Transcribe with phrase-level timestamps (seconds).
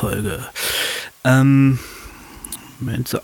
[0.00, 0.44] Special-Folge.
[1.24, 1.78] Ähm,
[2.78, 3.20] Moment, so.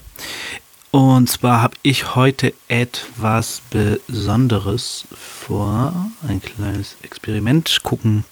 [0.90, 6.10] Und zwar habe ich heute etwas Besonderes vor.
[6.26, 7.80] Ein kleines Experiment.
[7.82, 8.24] Gucken,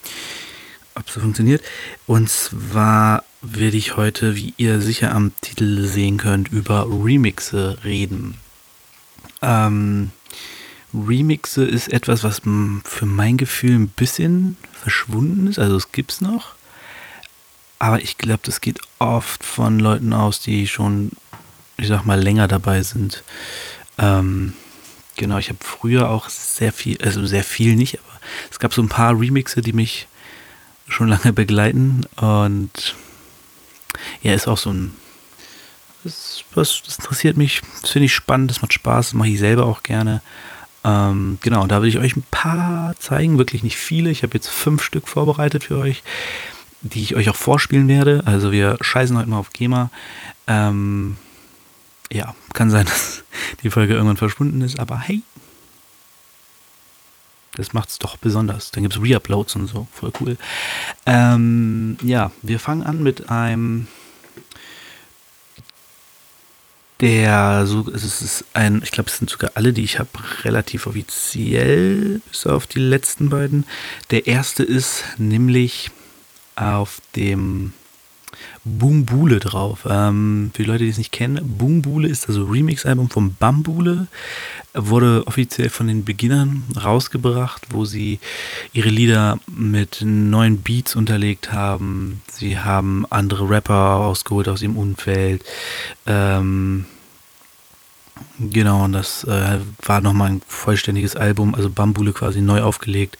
[0.95, 1.62] ob es funktioniert.
[2.07, 8.39] Und zwar werde ich heute, wie ihr sicher am Titel sehen könnt, über Remixe reden.
[9.42, 10.11] Ähm,
[10.95, 12.42] Remixe ist etwas, was
[12.84, 15.59] für mein Gefühl ein bisschen verschwunden ist.
[15.59, 16.55] Also es gibt es noch.
[17.78, 21.12] Aber ich glaube, das geht oft von Leuten aus, die schon,
[21.77, 23.25] ich sag mal, länger dabei sind.
[23.98, 24.55] Ähm,
[25.17, 28.83] genau, ich habe früher auch sehr viel, also sehr viel nicht, aber es gab so
[28.83, 30.08] ein paar Remixe, die mich
[30.89, 32.06] schon lange begleiten.
[32.17, 32.95] Und
[34.22, 34.95] ja, ist auch so ein.
[36.05, 39.39] Das, das, das interessiert mich, das finde ich spannend, das macht Spaß, das mache ich
[39.39, 40.20] selber auch gerne.
[40.84, 44.11] Ähm, genau, da will ich euch ein paar zeigen, wirklich nicht viele.
[44.11, 46.02] Ich habe jetzt fünf Stück vorbereitet für euch,
[46.84, 48.22] die ich euch auch vorspielen werde.
[48.27, 49.90] Also wir scheißen heute mal auf GEMA.
[50.46, 51.16] Ähm,
[52.12, 53.24] ja, kann sein, dass
[53.62, 55.22] die Folge irgendwann verschwunden ist, aber hey,
[57.56, 58.70] das macht es doch besonders.
[58.70, 60.36] Dann gibt es Reuploads und so, voll cool.
[61.06, 63.86] Ähm, ja, wir fangen an mit einem
[67.00, 70.10] der so, es ist ein, ich glaube, es sind sogar alle, die ich habe,
[70.44, 73.66] relativ offiziell, bis auf die letzten beiden.
[74.10, 75.90] Der erste ist nämlich
[76.56, 77.72] auf dem
[78.64, 79.86] Boombule drauf.
[79.88, 84.06] Ähm, für die Leute, die es nicht kennen, Boombule ist das Remix-Album von Bambule.
[84.73, 88.18] Wurde offiziell von den Beginnern rausgebracht, wo sie
[88.73, 92.23] ihre Lieder mit neuen Beats unterlegt haben.
[92.33, 95.45] Sie haben andere Rapper ausgeholt aus ihrem Umfeld.
[96.06, 96.86] Ähm,
[98.40, 103.18] genau, und das äh, war nochmal ein vollständiges Album, also Bambule quasi neu aufgelegt.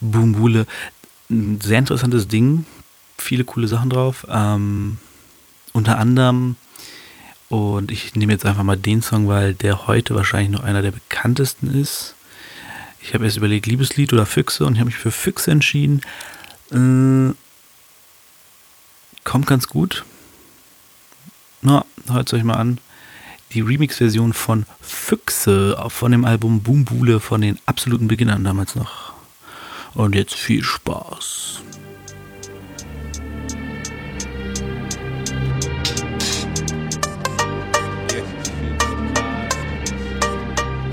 [0.00, 0.66] Boombule,
[1.30, 2.64] ein sehr interessantes Ding
[3.20, 4.26] viele coole Sachen drauf.
[4.30, 4.98] Ähm,
[5.72, 6.56] unter anderem,
[7.48, 10.92] und ich nehme jetzt einfach mal den Song, weil der heute wahrscheinlich noch einer der
[10.92, 12.14] bekanntesten ist.
[13.00, 16.00] Ich habe erst überlegt, Liebeslied oder Füchse und ich habe mich für Füchse entschieden.
[16.70, 17.34] Äh,
[19.24, 20.04] kommt ganz gut.
[21.62, 22.78] Na, hört es euch mal an.
[23.52, 29.07] Die Remix-Version von Füchse von dem Album Boombule von den absoluten Beginnern damals noch.
[29.94, 31.62] Und jetzt viel Spaß.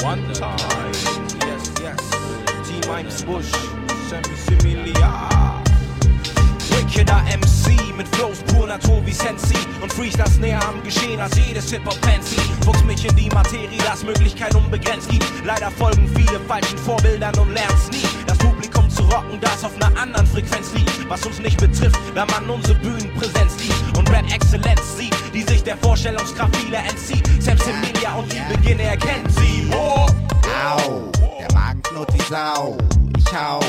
[0.05, 0.21] One.
[0.27, 1.95] Yes, yes.
[2.67, 3.51] T-Minus Bush.
[4.07, 5.29] Semi-Similia.
[6.69, 11.71] Wickeder MC mit Flows pur Natur wie Sensi und Freestyles näher am Geschehen als jedes
[11.71, 12.37] Hip-Hop-Fancy.
[12.63, 15.25] Fuchs mich in die Materie, das Möglichkeit unbegrenzt gibt.
[15.43, 18.04] Leider folgen viele falschen Vorbildern und lernst nie.
[19.15, 21.09] Rocken, das auf einer anderen Frequenz liegt.
[21.09, 25.77] Was uns nicht betrifft, wenn man unsere Bühnenpräsenz liebt und Rap-Exzellenz sieht, die sich der
[25.77, 27.25] Vorstellungskraft vieler entzieht.
[27.41, 29.67] Selbst Emilia und die Beginne erkennt sie.
[29.71, 30.05] Oh.
[30.67, 32.77] Au, der Magen knurrt wie Sau.
[33.17, 33.59] Ich hau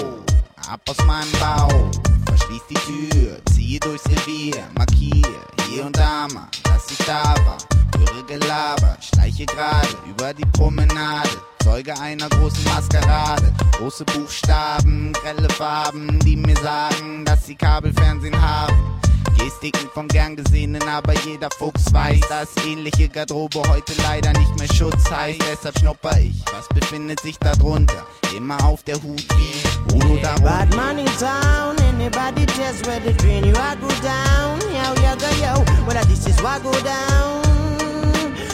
[0.68, 1.90] ab aus meinem Bauch.
[2.26, 5.22] Verschließ die Tür, ziehe durchs Revier, markier
[5.70, 7.75] hier und da mal, dass ich da war.
[7.96, 11.28] Höre Gelaber, schleiche gerade über die Promenade.
[11.62, 13.52] Zeuge einer großen Maskerade.
[13.72, 19.00] Große Buchstaben, grelle Farben, die mir sagen, dass sie Kabelfernsehen haben.
[19.36, 24.72] Gestiken vom gern gesehenen, aber jeder Fuchs weiß, dass ähnliche Garderobe heute leider nicht mehr
[24.72, 25.40] Schutz heißt.
[25.50, 28.06] Deshalb schnupper ich, was befindet sich da drunter?
[28.36, 33.44] Immer auf der Hut wie Udo da Bad in town, anybody test where the train
[33.44, 34.60] you I go down.
[34.72, 37.45] Yo, yo, go, yo, well, this is why I go down.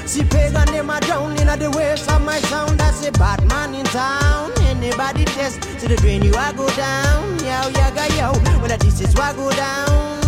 [0.06, 2.78] See pagan them a drown in the waves of my sound.
[2.81, 4.52] That's a bad man in town.
[4.62, 7.38] Anybody test to the drain you I go down.
[7.38, 10.21] Yo, yo, yo, well, this is why I go down.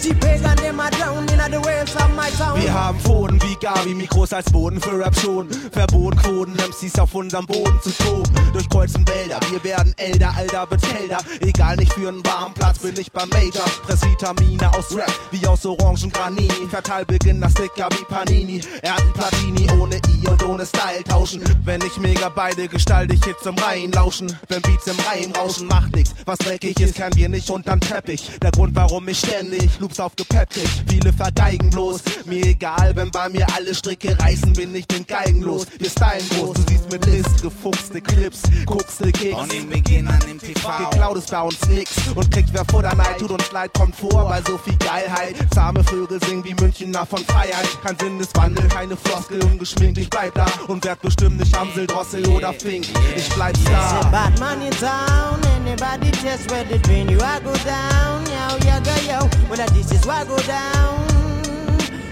[0.00, 2.62] See pagan a drown in the waves of my sound.
[2.62, 5.46] Wir haben Pfoten wie Gavi, Mikros als Boden für Rap schon.
[5.72, 8.32] Verboten Quoten, MCs auf unserem Boden zu toben.
[8.54, 11.18] Durchkreuzen Wälder, wir werden älter, Alter wird kälter.
[11.40, 13.64] Egal, nicht für einen warmen Platz bin ich beim Major.
[13.82, 16.66] Press Vitamine aus Rap, wie aus Orangengranini.
[16.70, 18.62] Verteil Beginner Sticker wie Panini.
[18.80, 21.42] Er hat ein Platini ohne I und ohne Style tauschen.
[21.64, 24.34] Wenn ich mega beide gestalte ich Hits im Reihen lauschen.
[24.48, 26.14] Wenn Beats im Reihen rauschen, macht nix.
[26.24, 28.30] Was dreckig ist, kennen wir nicht unterm Teppich.
[28.40, 30.54] Der Grund, warum ich ständig Loops aufgepeppt
[30.88, 32.02] Viele vergeigen bloß.
[32.26, 35.66] Mir egal, wenn bei mir alle Stricke reißen, bin ich den Geigen los.
[35.78, 39.36] Wir stylen groß, du siehst mit List gefuchste Clips, guckste Kicks.
[39.36, 40.90] Von den Beginnern im TV.
[40.90, 44.28] Geklaut ist bei uns nix und kriegt wer Futter Neid, tut uns leid, kommt vor
[44.28, 45.36] bei so viel Geilheit.
[45.52, 47.68] Zahme Vögel singen wie Münchner von Freiheit.
[47.82, 52.52] Kein Sinneswandel, keine Floskel, ungeschminkt, ich bleib da und werd bestimmt nicht Amsel, Drossel oder
[52.52, 52.86] Fink.
[53.16, 54.08] Ich bleib da.
[54.10, 58.80] bad man in town, Anybody test where the drain you I go down, yo, yo,
[58.82, 59.30] go, yo.
[59.48, 61.08] Well, this is why I go down.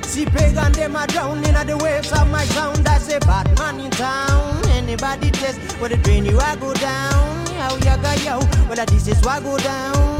[0.02, 2.88] See pagan them a drown in the waves of my sound.
[2.88, 4.64] I say bad man in town.
[4.70, 8.38] Anybody test where the drain you I go down, yo, go, yo.
[8.68, 10.17] Well, this is why I go down.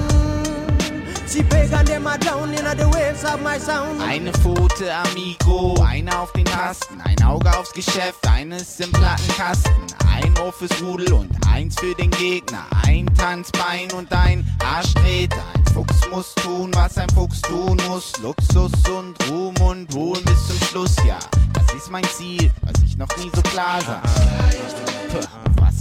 [1.29, 4.01] Sie pagan them a down in the waves of my sound.
[4.01, 9.75] Eine Pfote, Amigo, eine auf den Tasten, ein Auge aufs Geschäft, eines im Plattenkasten,
[10.11, 15.45] ein Ohr fürs Rudel und eins für den Gegner, ein Tanzbein und ein Arschtreter.
[15.55, 20.47] Ein Fuchs muss tun, was ein Fuchs tun muss, Luxus und Ruhm und Wohl bis
[20.47, 21.19] zum Schluss, ja,
[21.53, 24.01] das ist mein Ziel, was ich noch nie so klar sah.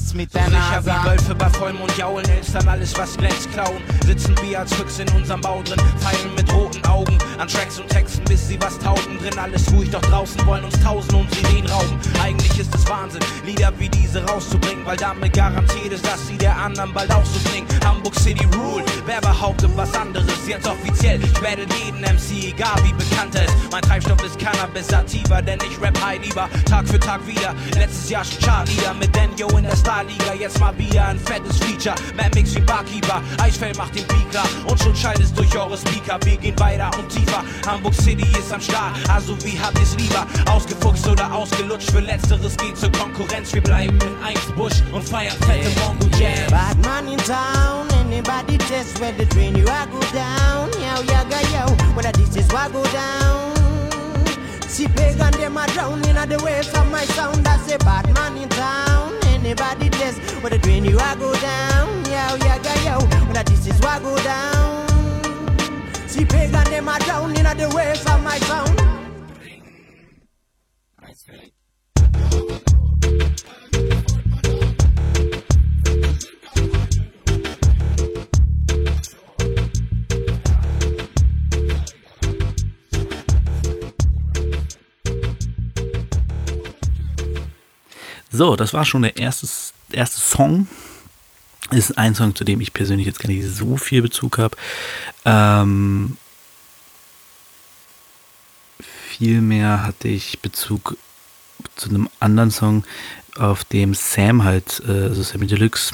[0.07, 1.03] Ist mit der Sicher NASA?
[1.03, 3.83] wie Wölfe bei Vollmond jaulen, Elstern alles was glänzt klauen.
[4.05, 7.89] Sitzen wir als Füchse in unserem Bau drin, feilen mit roten Augen an Tracks und
[7.89, 9.17] Texten, bis sie was taugen.
[9.19, 11.99] Drin alles ruhig, doch draußen wollen uns tausend um Sirenen rauben.
[12.21, 16.55] Eigentlich ist es Wahnsinn, Lieder wie diese rauszubringen, weil damit garantiert ist, dass sie der
[16.57, 17.67] anderen bald auch so klingen.
[17.85, 20.47] Hamburg City Rule, wer behauptet was anderes?
[20.47, 23.55] Jetzt offiziell, ich werde jeden MC, egal wie bekannt er ist.
[23.71, 27.53] Mein Treibstoff ist Cannabis Sativa, denn ich rap high lieber Tag für Tag wieder.
[27.75, 31.95] Letztes Jahr schon Chartlieder mit Daniel in der Starliga, jetzt mal wieder ein fettes Feature.
[32.15, 35.77] Mad Mix wie Barkeeper, Eisfeld macht den Beat klar und schon schallt es durch eure
[35.77, 36.19] Speaker.
[36.23, 37.43] Wir gehen weiter und tiefer.
[37.65, 40.25] Hamburg City ist am Start, also wie habt ihr's lieber?
[40.49, 41.91] Ausgefuchst oder ausgelutscht?
[41.91, 43.53] Für Letzteres geht zur Konkurrenz.
[43.53, 46.49] Wir bleiben in eins Busch und feiern fette Mongo Jam.
[46.49, 51.23] Bad man in town, anybody test where the drain you I go down, yo, yo,
[51.29, 51.65] go, yo.
[51.95, 53.53] Well, this is why I go down.
[54.67, 57.47] See pagan them a drown in the waves of my sound.
[57.47, 62.05] I say bad man in town, anybody test where the drain you I go down,
[62.05, 62.97] yo, yo, go, yo.
[63.33, 64.86] Well, this is why I go down.
[66.17, 68.81] See pagan them a drown in the waves of my sound.
[88.31, 89.47] So, das war schon der erste,
[89.91, 90.67] erste Song.
[91.71, 94.55] Ist ein Song, zu dem ich persönlich jetzt gar nicht so viel Bezug habe.
[95.27, 96.15] Ähm,
[98.79, 100.95] vielmehr hatte ich Bezug
[101.75, 102.85] zu einem anderen Song,
[103.35, 105.93] auf dem Sam halt, äh, also Sammy Deluxe,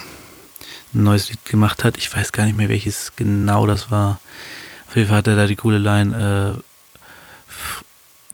[0.93, 1.97] ein neues Lied gemacht hat.
[1.97, 4.19] Ich weiß gar nicht mehr, welches genau das war.
[4.87, 6.61] Auf jeden Fall hat er da die coole Line, äh,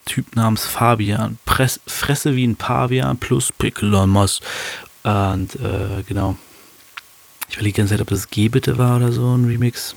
[0.04, 1.38] Typ namens Fabian.
[1.46, 4.42] Press, Fresse wie ein Pavian plus Pickel on Moss.
[5.04, 6.36] Und äh, genau.
[7.48, 9.96] Ich überlege die ganze Zeit, ob das G bitte war oder so, ein Remix.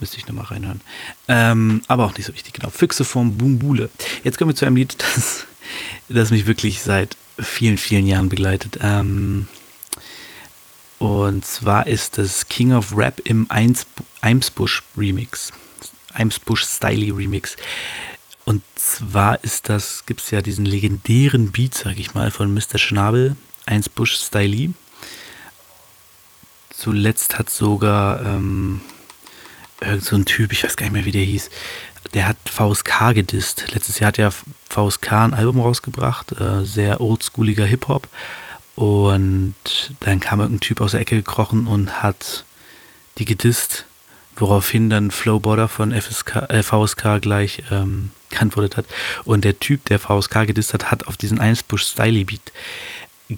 [0.00, 0.80] Müsste ich nochmal reinhören.
[1.26, 2.70] Ähm, aber auch nicht so wichtig, genau.
[2.70, 3.90] Füchse vom Boombule.
[4.22, 5.46] Jetzt kommen wir zu einem Lied, das,
[6.08, 8.78] das mich wirklich seit vielen, vielen Jahren begleitet.
[8.80, 9.48] Ähm,
[10.98, 13.48] und zwar ist das King of Rap im
[14.20, 15.52] Eimsbusch Remix.
[16.12, 17.56] Eimsbusch Styly Remix.
[18.44, 22.78] Und zwar ist das, gibt es ja diesen legendären Beat, sag ich mal, von Mr.
[22.78, 23.36] Schnabel,
[23.66, 24.72] Eimsbusch Styly.
[26.70, 28.80] Zuletzt hat sogar ähm,
[29.80, 31.50] irgend so ein Typ, ich weiß gar nicht mehr, wie der hieß,
[32.14, 33.72] der hat VSK gedisst.
[33.72, 34.30] Letztes Jahr hat ja
[34.68, 38.08] VSK ein Album rausgebracht, äh, sehr oldschooliger Hip-Hop.
[38.76, 39.54] Und
[40.00, 42.44] dann kam irgendein Typ aus der Ecke gekrochen und hat
[43.18, 43.86] die gedisst,
[44.36, 48.86] woraufhin dann Flow Border von FSK, äh, VSK gleich ähm, geantwortet hat.
[49.24, 52.52] Und der Typ, der VSK gedisst hat, hat auf diesen Einsbusch Styly Beat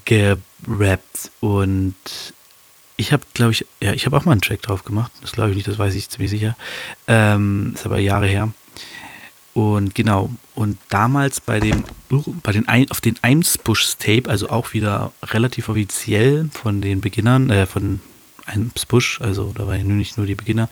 [0.05, 1.31] gerappt.
[1.41, 1.95] Und
[3.01, 5.11] ich habe, glaube ich, ja, ich habe auch mal einen Track drauf gemacht.
[5.23, 6.55] Das glaube ich nicht, das weiß ich ziemlich sicher.
[7.07, 8.53] Ähm, ist aber Jahre her.
[9.55, 11.83] Und genau, und damals bei dem,
[12.43, 17.67] bei den auf den Eimsbuschs Tape, also auch wieder relativ offiziell von den Beginnern, äh,
[17.67, 18.01] von
[18.47, 20.69] Eimsbusch, also da war ja nicht nur die Beginner,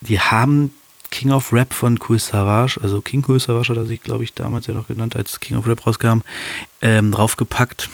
[0.00, 0.72] die haben
[1.10, 4.34] King of Rap von Cool Savage, also King Cool Savage hat er sich, glaube ich,
[4.34, 6.20] damals ja noch genannt, als King of Rap rauskam,
[6.82, 7.88] ähm, draufgepackt.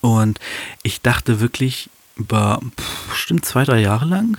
[0.00, 0.38] Und
[0.82, 4.38] ich dachte wirklich über pff, bestimmt zwei, drei Jahre lang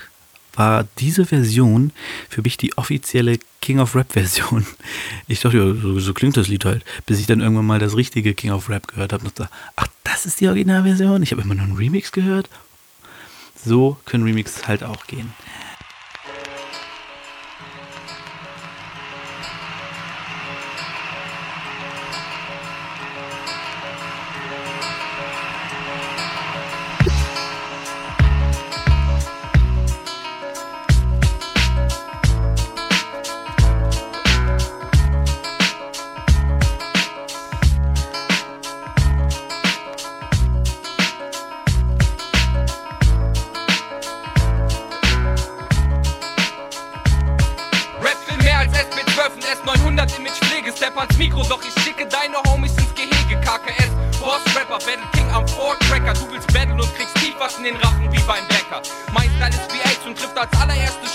[0.58, 1.92] war diese Version
[2.30, 4.66] für mich die offizielle King of Rap Version.
[5.28, 7.96] Ich dachte, ja, so, so klingt das Lied halt, bis ich dann irgendwann mal das
[7.96, 11.22] richtige King of Rap gehört habe und dachte, ach, das ist die Originalversion?
[11.22, 12.50] Ich habe immer nur einen Remix gehört.
[13.64, 15.34] So können Remixes halt auch gehen.
[59.14, 61.07] Mein Style ist wie AIDS und trifft als allererste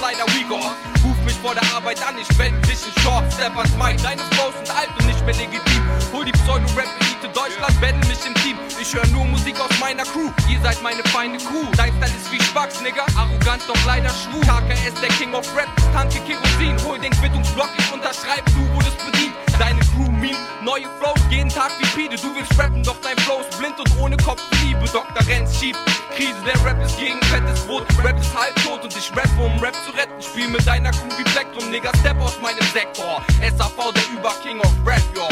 [0.00, 0.76] leider weaker.
[1.04, 3.24] Ruf mich vor der Arbeit an, ich wende dich in Short.
[3.32, 5.82] Step als Mike, deine Flows sind alt und nicht mehr legitim.
[6.12, 8.56] Hol die Pseudo-Rap-Elite Deutschland, battle mich im Team.
[8.80, 11.66] Ich höre nur Musik aus meiner Crew, ihr seid meine feine Crew.
[11.76, 14.42] Dein Style ist wie Spacks, Nigga, arrogant, doch leider schwul.
[14.42, 16.76] KKS, der King of Rap, Tanke Kerosin.
[16.84, 19.34] Hol den Quittungsblock, ich unterschreibe, du wurdest bedient.
[19.58, 20.01] Deine Crew
[20.32, 22.16] meme, neue Flows, jeden Tag wie Pide.
[22.16, 24.84] Du willst rappen, doch dein Flow ist blind und ohne Kopf Liebe.
[24.92, 25.26] Dr.
[25.26, 25.76] Renz schieb,
[26.14, 27.86] Krise, der Rap ist gegen fettes Brot.
[28.02, 30.20] Rap ist halbtot und ich rappe, um Rap zu retten.
[30.20, 33.22] Spiel mit deiner Crew wie Plektrum, Nigga, step aus meinem Sektor.
[33.40, 35.28] SAV, der Über-King of Rap, yo.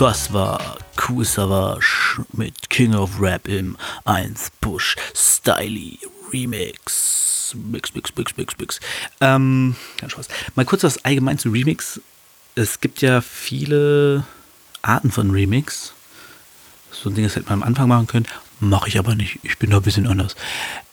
[0.00, 1.26] Das war Cool
[2.32, 3.76] mit King of Rap im
[4.06, 5.98] 1 Push Styly
[6.32, 7.54] Remix.
[7.54, 8.80] Mix, mix, mix, mix, mix.
[9.20, 10.28] Ähm, kein Spaß.
[10.54, 12.00] Mal kurz was allgemein zu Remix.
[12.54, 14.24] Es gibt ja viele
[14.80, 15.92] Arten von Remix.
[16.90, 18.26] So ein Ding, das hätte man am Anfang machen können.
[18.58, 19.40] Mache ich aber nicht.
[19.42, 20.34] Ich bin da ein bisschen anders.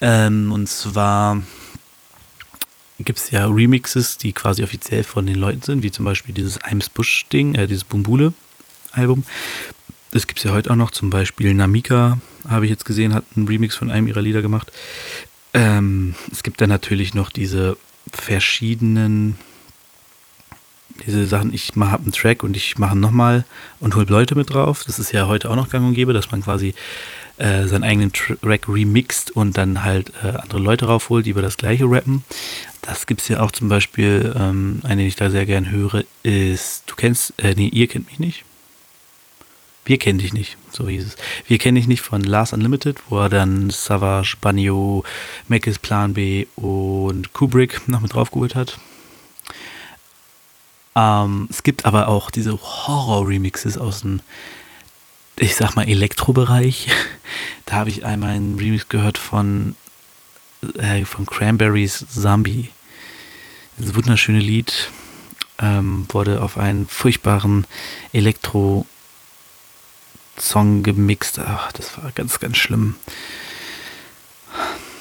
[0.02, 1.42] Ähm, und zwar
[3.00, 6.60] gibt es ja Remixes, die quasi offiziell von den Leuten sind, wie zum Beispiel dieses
[6.70, 7.86] Ims Bush-Ding, äh, dieses
[8.98, 9.24] Bumbule-Album.
[10.12, 13.26] Das gibt es ja heute auch noch, zum Beispiel Namika, habe ich jetzt gesehen, hat
[13.36, 14.72] einen Remix von einem ihrer Lieder gemacht.
[15.54, 17.78] Ähm, es gibt dann natürlich noch diese
[18.12, 19.38] verschiedenen,
[21.06, 23.46] diese Sachen, ich habe einen Track und ich mache nochmal
[23.80, 24.84] und hol Leute mit drauf.
[24.86, 26.74] Das ist ja heute auch noch gang und gäbe, dass man quasi
[27.38, 31.58] äh, seinen eigenen Track remixt und dann halt äh, andere Leute raufholt, die über das
[31.58, 32.24] gleiche rappen.
[32.82, 36.06] Das gibt es ja auch zum Beispiel, ähm, eine, die ich da sehr gern höre,
[36.24, 38.46] ist, du kennst, äh, nee, ihr kennt mich nicht.
[39.88, 41.16] Wir kennen dich nicht, so hieß es.
[41.48, 45.06] Wir kennen dich nicht von Lars Unlimited, wo er dann Savage, Banyo,
[45.48, 48.78] Mackes Plan B und Kubrick noch mit draufgeholt hat.
[50.94, 54.20] Ähm, es gibt aber auch diese Horror-Remixes aus dem,
[55.38, 56.90] ich sag mal, Elektrobereich.
[57.66, 59.76] Da habe ich einmal einen Remix gehört von,
[60.78, 62.70] äh, von Cranberries Zombie.
[63.78, 64.90] Das wunderschöne Lied
[65.60, 67.68] ähm, wurde auf einen furchtbaren
[68.14, 68.86] Elektro-
[70.40, 71.40] Song gemixt.
[71.40, 72.96] Ach, das war ganz, ganz schlimm.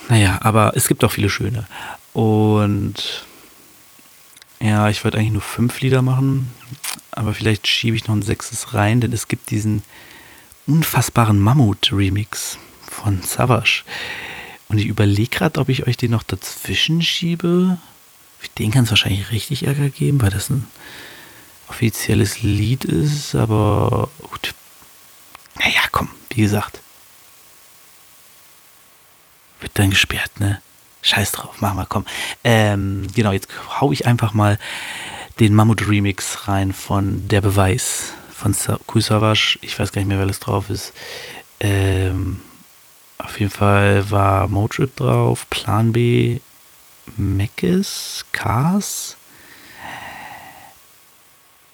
[0.09, 1.67] Naja, aber es gibt auch viele schöne.
[2.13, 3.25] Und
[4.61, 6.51] ja, ich wollte eigentlich nur fünf Lieder machen,
[7.11, 9.83] aber vielleicht schiebe ich noch ein sechstes rein, denn es gibt diesen
[10.67, 13.85] unfassbaren Mammut-Remix von Savage.
[14.69, 17.79] Und ich überlege gerade, ob ich euch den noch dazwischen schiebe.
[18.59, 20.67] Den kann es wahrscheinlich richtig Ärger geben, weil das ein
[21.69, 24.55] offizielles Lied ist, aber gut.
[25.59, 26.81] Naja, komm, wie gesagt.
[29.61, 30.61] Wird dann gesperrt, ne?
[31.03, 32.05] Scheiß drauf, machen wir, komm.
[32.43, 33.49] Ähm, genau, jetzt
[33.81, 34.59] hau ich einfach mal
[35.39, 39.59] den Mammut-Remix rein von Der Beweis von Savage.
[39.63, 40.93] Ich weiß gar nicht mehr, wer das drauf ist.
[41.61, 42.41] Ähm,
[43.19, 46.41] auf jeden Fall war Motrip drauf, Plan B,
[47.17, 49.17] Meckes, Cars.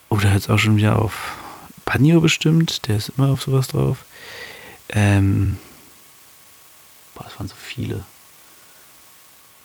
[0.08, 1.36] Oh, hört es auch schon wieder auf
[1.92, 4.06] Panio bestimmt, der ist immer auf sowas drauf.
[4.88, 5.58] Ähm,
[7.14, 8.02] boah, das waren so viele.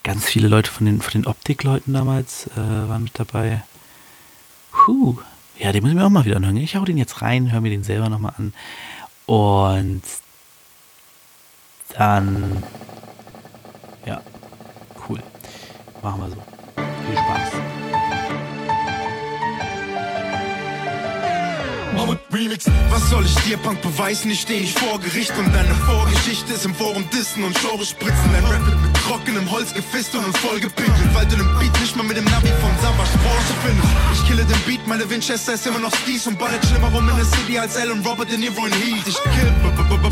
[0.04, 3.64] Ganz viele Leute von den, von den Optikleuten damals äh, waren mit dabei.
[4.74, 5.20] Puh.
[5.58, 6.58] Ja, den muss ich mir auch mal wieder anhören.
[6.58, 8.54] Ich hau den jetzt rein, höre mir den selber nochmal an.
[9.26, 10.04] Und
[11.94, 12.62] dann.
[14.06, 14.22] Ja,
[15.08, 15.24] cool.
[16.04, 16.44] Machen wir so.
[17.06, 17.67] Viel Spaß.
[21.98, 22.66] Mammut Remix.
[22.90, 24.32] Was soll ich dir, Punk, beweisen?
[24.32, 28.30] Ich steh nicht vor Gericht und deine Vorgeschichte ist im Forum Dissen und Genre spritzen.
[28.32, 32.18] Dein Rap mit trockenem Holz gefistet und vollgepinkelt, weil du den Beat nicht mal mit
[32.18, 33.90] dem Navi von Savas Porsche findest.
[34.14, 37.16] Ich kille den Beat, meine Winchester ist immer noch Skis und ballert schlimmer rum in
[37.16, 39.08] der City als Alan Robert De Niro in Heat.
[39.08, 39.52] Ich kill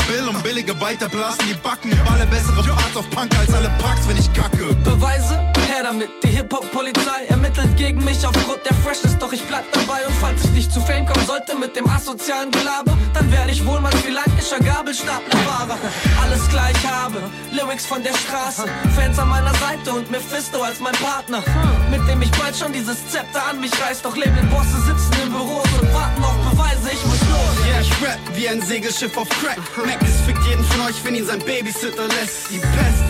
[0.08, 1.90] Bill und billige weiterblasen die Backen.
[2.06, 4.74] Balle bessere Parts auf Punk als alle Parks, wenn ich kacke.
[4.84, 5.40] Beweise?
[5.86, 6.10] Damit.
[6.24, 10.50] Die Hip-Hop-Polizei ermittelt gegen mich aufgrund der Freshness, doch ich bleib dabei und falls ich
[10.50, 14.10] nicht zu Fame kommen sollte mit dem asozialen Gelaber, dann werde ich wohl mal wie
[14.10, 15.78] lankischer Gabelstaplerfahrer.
[16.24, 17.22] Alles gleich habe,
[17.52, 21.44] Lyrics von der Straße, Fans an meiner Seite und Mephisto als mein Partner,
[21.92, 24.02] mit dem ich bald schon dieses Zepter an mich reiß.
[24.02, 27.68] Doch Labelbosse sitzen in Büros und warten auf Beweise, ich muss los.
[27.68, 29.60] Yeah, ich rap wie ein Segelschiff auf Crack.
[29.86, 32.50] Mac ist fickt jeden von euch, wenn ihn sein Babysitter lässt.
[32.50, 33.04] Die Pest,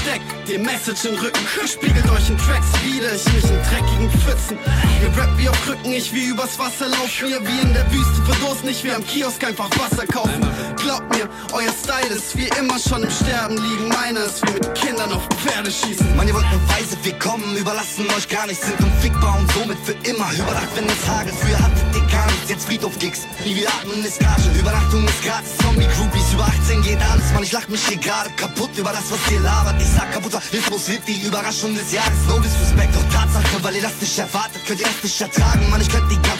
[0.00, 1.40] ich steck dir Message in den Rücken.
[1.66, 4.58] Spiegelt euch in Tracks wieder, ich mich in dreckigen Pfützen.
[5.02, 7.28] Ihr rappt wie auf Krücken, ich wie übers Wasser laufen.
[7.28, 10.40] Ihr wie in der Wüste verdursten, ich wie am Kiosk einfach Wasser kaufen.
[10.76, 13.88] Glaubt mir, euer Style ist wie immer schon im Sterben liegen.
[13.88, 16.16] Meiner ist wie mit Kindern auf Pferde schießen.
[16.16, 19.78] Mann, ihr wollt eine Weise, wir kommen, überlassen euch gar nichts, sind unfickbar und somit
[19.84, 20.30] für immer.
[20.32, 20.94] Überdacht, wenn es
[21.40, 21.89] früher hattet ihr
[22.20, 23.20] gar nichts, jetzt Friedhof Gigs.
[23.44, 27.52] Wie wir atmen ist Gage, Übernachtung ist gratis, Zombie-Groupies, über 18 geht alles, Mann, ich
[27.52, 29.80] lach mich hier gerade kaputt über das, was ihr labert.
[29.80, 32.20] Ich sag kaputter Rhythmus wird die Überraschung des Jahres.
[32.28, 35.70] No Disrespect, doch Tatsache, weil ihr das nicht erwartet, könnt ihr das nicht ertragen.
[35.70, 36.39] Mann, ich könnt die ganze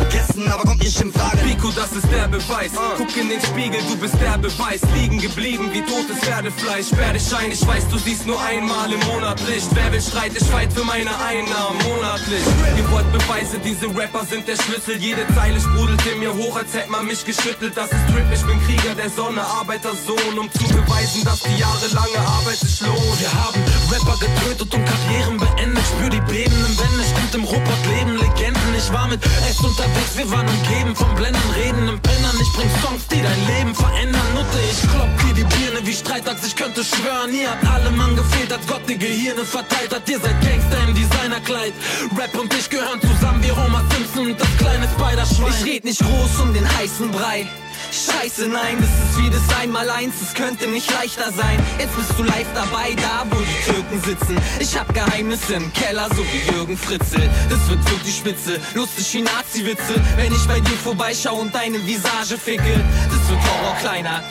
[0.00, 1.36] vergessen, aber kommt nicht in Frage.
[1.38, 2.72] Pico, das ist der Beweis.
[2.96, 4.80] Guck in den Spiegel, du bist der Beweis.
[4.94, 6.88] Liegen geblieben wie totes Pferdefleisch.
[6.88, 9.68] Sperr dich ein, ich weiß, du siehst nur einmal im Monat Licht.
[9.74, 12.44] Wer will schreit, ich fight für meine Einnahmen monatlich.
[12.76, 14.96] Ihr wollt Beweise, diese Rapper sind der Schlüssel.
[14.98, 17.76] Jede Zeile sprudelt in mir hoch, als hätte man mich geschüttelt.
[17.76, 22.20] Das ist Trip, ich bin Krieger der Sonne, Arbeitersohn, um zu beweisen, dass die jahrelange
[22.38, 23.20] Arbeit sich lohnt.
[23.20, 23.60] Wir haben
[23.92, 25.84] Rapper getötet und Karrieren beendet.
[25.90, 28.74] Spür die bebenden Wände, stimmt im Ruppert leben Legenden.
[28.76, 29.60] Ich war mit S
[29.90, 32.36] unterwegs, wir waren umgeben von Blenden, redenden Pennern.
[32.40, 34.22] Ich bring Songs, die dein Leben verändern.
[34.34, 36.46] Nutte, ich klopp dir die Birne wie Streitax.
[36.46, 40.08] Ich könnte schwören, ihr habt alle Mann gefehlt, als Gott die Gehirne verteilt hat.
[40.08, 41.72] Ihr seid Gangster im Designerkleid.
[42.16, 45.54] Rap und ich gehören zusammen wie Homer Simpson und das kleine Spider-Schwein.
[45.58, 47.46] Ich red nicht groß um den heißen Brei.
[47.92, 51.58] Scheiße, nein, das ist wie das Einmaleins, es könnte nicht leichter sein.
[51.78, 54.38] Jetzt bist du live dabei, da wo die Türken sitzen.
[54.60, 57.28] Ich hab Geheimnisse im Keller, so wie Jürgen Fritzel.
[57.48, 59.94] Das wird wirklich spitze, lustig wie Nazi-Witze.
[60.16, 64.22] Wenn ich bei dir vorbeischau und deine Visage ficke, das wird Horror kleiner.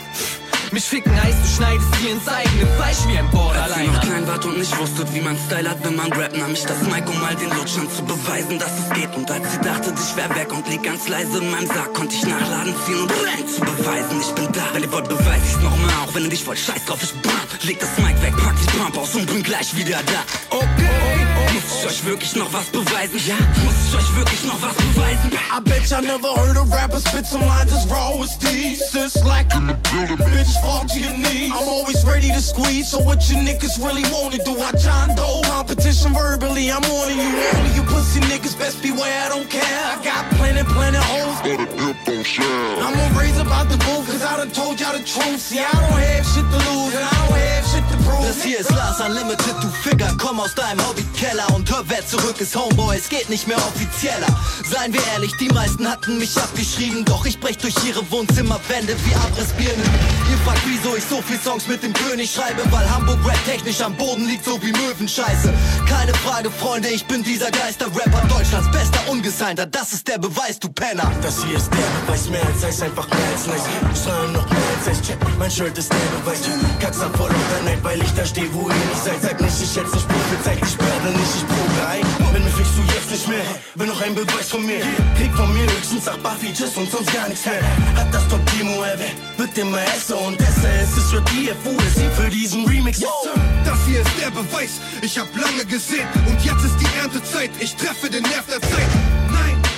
[0.71, 3.91] Mich ficken heißt, du schneidest dir ins eigene Fleisch wie ein Als sie Borderliner.
[3.93, 6.63] noch klein wart und nicht wusstet, wie man Style hat, wenn man rappt, nahm ich
[6.63, 9.15] das Mic, um mal den Lutschern zu beweisen, dass es geht.
[9.15, 12.15] Und als sie dachte, ich wär weg und lieg ganz leise in meinem Sarg, konnte
[12.15, 14.61] ich nachladen ziehen und rein zu beweisen, ich bin da.
[14.73, 17.13] Wenn ihr wollt, beweis ich's noch mal, auch wenn ihr dich wollt, scheiß drauf, ich
[17.21, 17.33] bam.
[17.63, 20.55] Leg das Mic weg, pack die Pump aus und bin gleich wieder da.
[20.55, 23.19] Okay, Muss ich euch wirklich noch was beweisen?
[23.25, 25.31] Ja, muss ich euch wirklich noch was beweisen?
[25.51, 28.81] I bet y'all never heard a rapper spit some lines as raw as these.
[28.93, 31.51] It's like in the building, bitch, fall to your knees.
[31.51, 34.53] I'm always ready to squeeze, so what you niggas really wanna do?
[34.61, 37.33] I John Doe competition verbally, I'm warning you.
[37.55, 39.63] Only you pussy niggas best beware, I don't care.
[39.63, 41.41] I got plenty, plenty hoes.
[41.41, 42.45] But a dip don't share.
[42.83, 45.39] I'm gonna raise about the booth, cause I done told y'all the truth.
[45.41, 48.25] See, I don't have shit to lose, and I don't have shit to prove.
[48.27, 52.39] Das hier ist Lars Unlimited, du Ficker, komm aus deinem Hobbykeller und hör, wer zurück
[52.39, 54.27] ist Homeboy, es geht nicht mehr offizieller.
[54.69, 59.15] Seien wir ehrlich, die meisten hatten mich abgeschrieben, doch ich brech durch ihre Wohnzimmerwände wie
[59.15, 59.83] Abrissbirnen.
[60.31, 63.81] Ihr fragt, wieso ich so viel Songs mit dem König schreibe, weil Hamburg Rap technisch
[63.81, 65.53] am Boden liegt, so wie Möwenscheiße.
[65.87, 70.69] Keine Frage, Freunde, ich bin dieser Geister-Rapper, Deutschlands bester Ungesignter, das ist der Beweis, du
[70.69, 71.11] Penner.
[71.21, 74.01] Das hier ist der Beweis, mehr als Eis, einfach mehr als nice.
[74.01, 76.41] Strahlen noch mehr als Eis, check, mein Shirt ist der Beweis.
[76.79, 79.21] Katzer voll unter Neid, weil ich da steh, wo ihr nicht seid.
[79.21, 82.33] Sag nicht, ich hätt's nicht prophezeit, ich werde nicht, ich probe ein.
[82.33, 84.81] Wenn mich fickst du jetzt nicht mehr, bin noch ein Beweis von mir.
[85.17, 87.61] Krieg von mir höchstens achtbar Features und sonst gar nichts mehr.
[87.95, 90.73] Hat das Top Timo erwähnt, wird immer Esser und Esser.
[90.81, 92.99] Es ist für die FUSI für diesen Remix.
[92.99, 97.51] Das hier ist der Beweis, ich hab lange gesehen und jetzt ist die Erntezeit.
[97.59, 99.18] Ich treffe den Nerv der Zeit.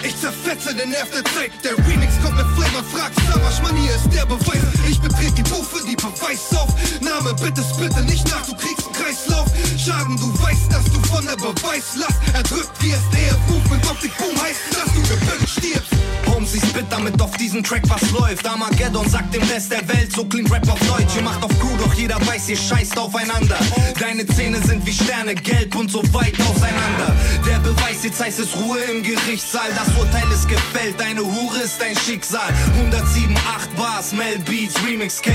[0.03, 1.51] Ich zerfetze den Nerv der Zeit.
[1.63, 4.61] Der Remix kommt mit Flavor, fragt Savage, Mann, hier ist der Beweis.
[4.89, 7.33] Ich betrete die Pufe, die Beweisaufnahme.
[7.35, 9.47] Bitte, bitte nicht nach, du kriegst einen Kreislauf.
[9.77, 13.13] Schaden, du weißt, dass du von der Beweislast erdrückt wirst.
[13.13, 15.91] Der Movement auf dich Boom heißt, dass du gebückt stirbst.
[16.27, 18.47] Holmes, ich spit damit auf diesen Track, was läuft.
[18.47, 21.15] Armageddon sagt dem Rest der Welt, so klingt Rap auf Deutsch.
[21.15, 23.57] Ihr macht auf Crew, doch jeder weiß, ihr scheißt aufeinander.
[23.99, 27.15] Deine Zähne sind wie Sterne, gelb und so weit auseinander.
[27.45, 29.69] Der Beweis, jetzt heißt es Ruhe im Gerichtssaal.
[29.75, 32.53] Das Urteil ist gefällt, deine Hure ist dein Schicksal.
[32.77, 35.31] 107, 8 Bars, Mel Beats, Remix K.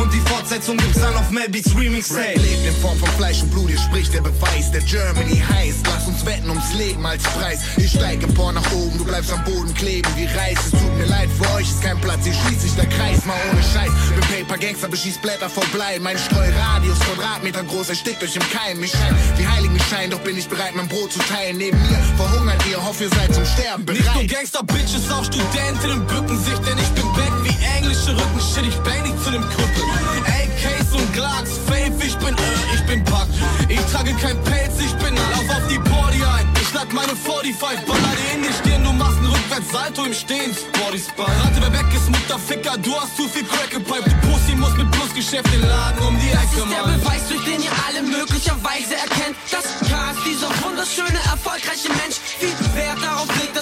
[0.00, 2.36] Und die Fortsetzung gibt's dann auf Mel Beats Remix Day.
[2.36, 5.86] lebt in Form von Fleisch und Blut, hier spricht der Beweis, der Germany heißt.
[5.86, 7.60] Lass uns wetten ums Leben als Preis.
[7.76, 10.58] Ich steige empor nach oben, du bleibst am Boden kleben wie Reis.
[10.66, 13.36] Es tut mir leid, für euch ist kein Platz, hier schließt sich der Kreis, mal
[13.50, 13.90] ohne Scheiß.
[14.14, 15.98] Bin Paper Gangster, beschießt Blätter vor Blei.
[16.00, 18.82] Mein Streuradius Quadratmeter groß, erstickt euch im Keim.
[18.82, 21.58] Ich schein wie Heiligenschein, doch bin ich bereit, mein Brot zu teilen.
[21.58, 24.24] Neben mir verhungert ihr, hofft ihr seid zum Sterben Nicht nur.
[24.24, 28.40] Gangster-Bitches, auch Studentinnen bücken sich, denn ich bin back wie englische Rücken.
[28.40, 29.84] Shit, ich bang nicht zu dem Krüppel.
[30.24, 33.28] AKs und Glocks, Fave, ich bin, äh, ich bin Pack.
[33.68, 36.48] Ich trage kein Pelz, ich bin lauf auf die Party ein.
[36.60, 40.56] Ich lad meine 45, baller dir in die Stirn, du machst einen Rückwärts-Salto im Stehen.
[40.80, 41.22] Body Spy.
[41.22, 44.06] Rate, wer weg ist, Mutterficker, du hast zu viel Crack gepiped.
[44.06, 47.00] Du Pussy muss mit Plusgeschäft den Laden um die Das Ecke ist der machen.
[47.00, 49.82] Beweis, durch den ihr alle möglicherweise erkennt, dass
[50.22, 53.61] ist dieser wunderschöne, erfolgreiche Mensch viel Wert darauf legt, dass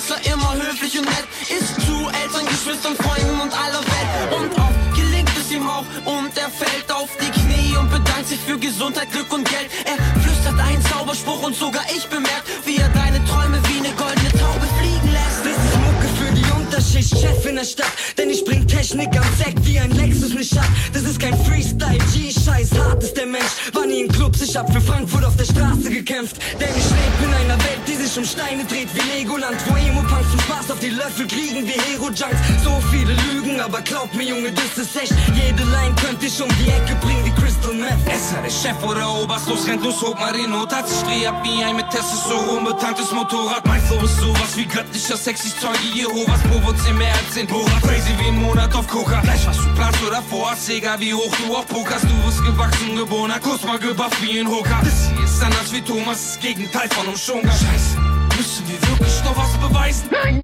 [6.50, 9.70] er fällt auf die Knie und bedankt sich für Gesundheit, Glück und Geld.
[9.84, 14.30] Er flüstert einen Zauberspruch und sogar ich bemerkt, wie er deine Träume wie eine goldene
[14.32, 15.44] Taube fliegen lässt.
[15.44, 17.92] Das ist Mucke für die Unterschicht, Chef in der Stadt.
[18.18, 20.68] Denn ich bring Technik am Sack wie ein Lexus nicht ab.
[20.92, 23.52] Das ist kein Freestyle, G-Scheiß, hart ist der Mensch.
[23.72, 26.36] War nie in Clubs, ich hab für Frankfurt auf der Straße gekämpft.
[26.58, 29.56] Denn ich leb in einer Welt, die sich um Steine dreht wie Legoland.
[29.68, 32.38] Wo Emo-Punks zum Spaß auf die Löffel kriegen wie Hero-Junks.
[32.64, 35.12] So viele Lügen, aber glaub mir, Junge, das ist echt.
[35.34, 38.06] Jede Line könnte ich um die Ecke bringen wie Crystal Meth.
[38.06, 41.42] Esser, der Chef oder Oberst, los rennt los, hob den Not, hat sich dreh ab
[41.42, 43.64] wie ein mit Testosteron betanktes Motorrad.
[43.66, 47.82] Mein Flow ist sowas wie göttlicher Sex, ich zeuge Jehovas, provozier mehr als den Borat.
[47.82, 49.20] Crazy wie ein Monat auf Coca.
[49.20, 52.96] Gleich was du planst oder vorhast, egal wie hoch du auch pokerst, du wirst gewachsen,
[52.96, 54.80] geborener, kurz mal gebufft wie ein Hoker.
[54.82, 57.50] Das hier ist anders wie Thomas, das Gegenteil von einem Schonga.
[57.50, 57.98] Scheiße,
[58.36, 60.08] müssen wir wirklich noch was beweisen?
[60.10, 60.40] Nein!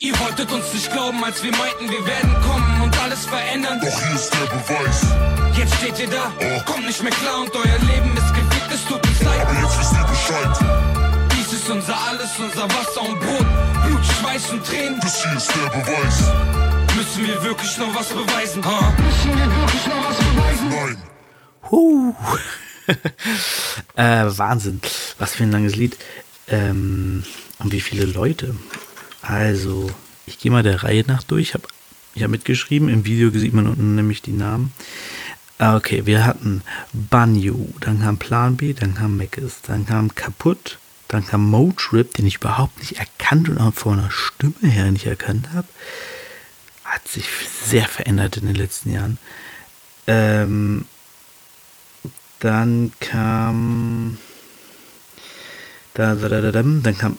[0.00, 2.73] Ihr wolltet uns nicht glauben, als wir meinten, wir werden kommen und
[3.14, 3.80] alles verändern.
[3.80, 5.02] Doch hier ist der Beweis.
[5.56, 6.32] Jetzt steht ihr da,
[6.64, 9.40] kommt nicht mehr klar und euer Leben ist gefickt, es tut uns leid.
[9.42, 11.28] Aber jetzt wisst ihr Bescheid.
[11.32, 13.46] Dies ist unser Alles, unser Wasser und Brot,
[13.86, 15.00] Blut, Schweiß und Tränen.
[15.00, 16.32] Das hier ist der Beweis.
[16.96, 18.92] Müssen wir wirklich noch was beweisen, ha?
[18.98, 20.68] Müssen wir wirklich noch was beweisen?
[20.70, 21.02] Nein.
[21.70, 22.14] Huh.
[23.96, 24.80] äh, Wahnsinn.
[25.18, 25.96] Was für ein langes Lied.
[26.48, 27.24] Ähm,
[27.60, 28.56] und wie viele Leute.
[29.22, 29.88] Also,
[30.26, 31.48] ich gehe mal der Reihe nach durch.
[31.48, 31.66] Ich habe
[32.14, 32.88] ich hab mitgeschrieben.
[32.88, 34.72] Im Video sieht man unten nämlich die Namen.
[35.58, 40.78] Ah, Okay, wir hatten Banyu, dann kam Plan B, dann kam Meckes, dann kam Kaputt,
[41.08, 45.06] dann kam Motrip, den ich überhaupt nicht erkannt und auch von der Stimme her nicht
[45.06, 45.68] erkannt habe.
[46.84, 47.26] Hat sich
[47.64, 49.18] sehr verändert in den letzten Jahren.
[50.06, 50.86] Ähm,
[52.40, 54.18] dann kam
[55.94, 57.16] dann kam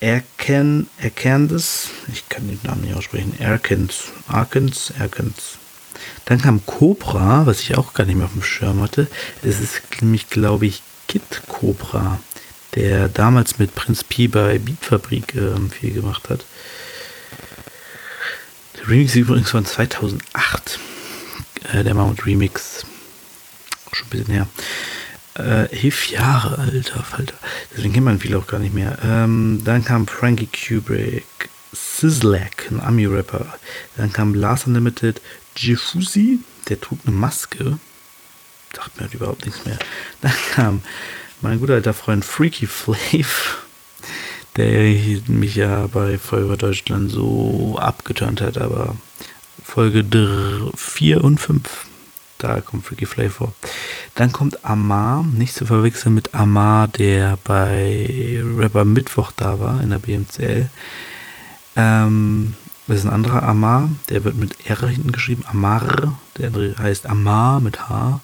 [0.00, 5.58] Erken, Erkendes, ich kann den Namen nicht aussprechen, Erkens, Arkens, Erkens.
[6.26, 9.06] Dann kam Cobra, was ich auch gar nicht mehr auf dem Schirm hatte.
[9.42, 12.20] Es ist nämlich, glaube ich, Kid Cobra,
[12.74, 16.44] der damals mit Prinz P bei Beatfabrik ähm, viel gemacht hat.
[18.76, 20.78] Der Remix ist übrigens von 2008.
[21.72, 22.84] Äh, der Mammut Remix.
[23.92, 24.48] Schon ein bisschen her.
[25.38, 27.34] Äh, elf Jahre, alter Falter.
[27.72, 28.98] Deswegen kennt man viele auch gar nicht mehr.
[29.04, 31.24] Ähm, dann kam Frankie Kubrick,
[31.72, 33.46] Sizzlack, ein Ami-Rapper.
[33.96, 35.20] Dann kam Lars Unlimited,
[35.56, 37.78] Jifusi, der trug eine Maske.
[38.74, 39.78] Sagt mir halt überhaupt nichts mehr.
[40.20, 40.82] Dann kam
[41.40, 43.58] mein guter alter Freund Freaky Flav,
[44.56, 44.94] der
[45.28, 48.96] mich ja bei Folge Deutschland so abgeturnt hat, aber
[49.62, 50.04] Folge
[50.74, 51.86] 4 und 5,
[52.38, 53.54] da kommt Freaky Flav vor.
[54.14, 59.90] Dann kommt Amar, nicht zu verwechseln mit Amar, der bei Rapper Mittwoch da war, in
[59.90, 60.68] der BMCL.
[61.76, 62.54] Ähm,
[62.86, 67.06] das ist ein anderer Amar, der wird mit R hinten geschrieben, Amar, der andere heißt
[67.06, 68.20] Amar mit H.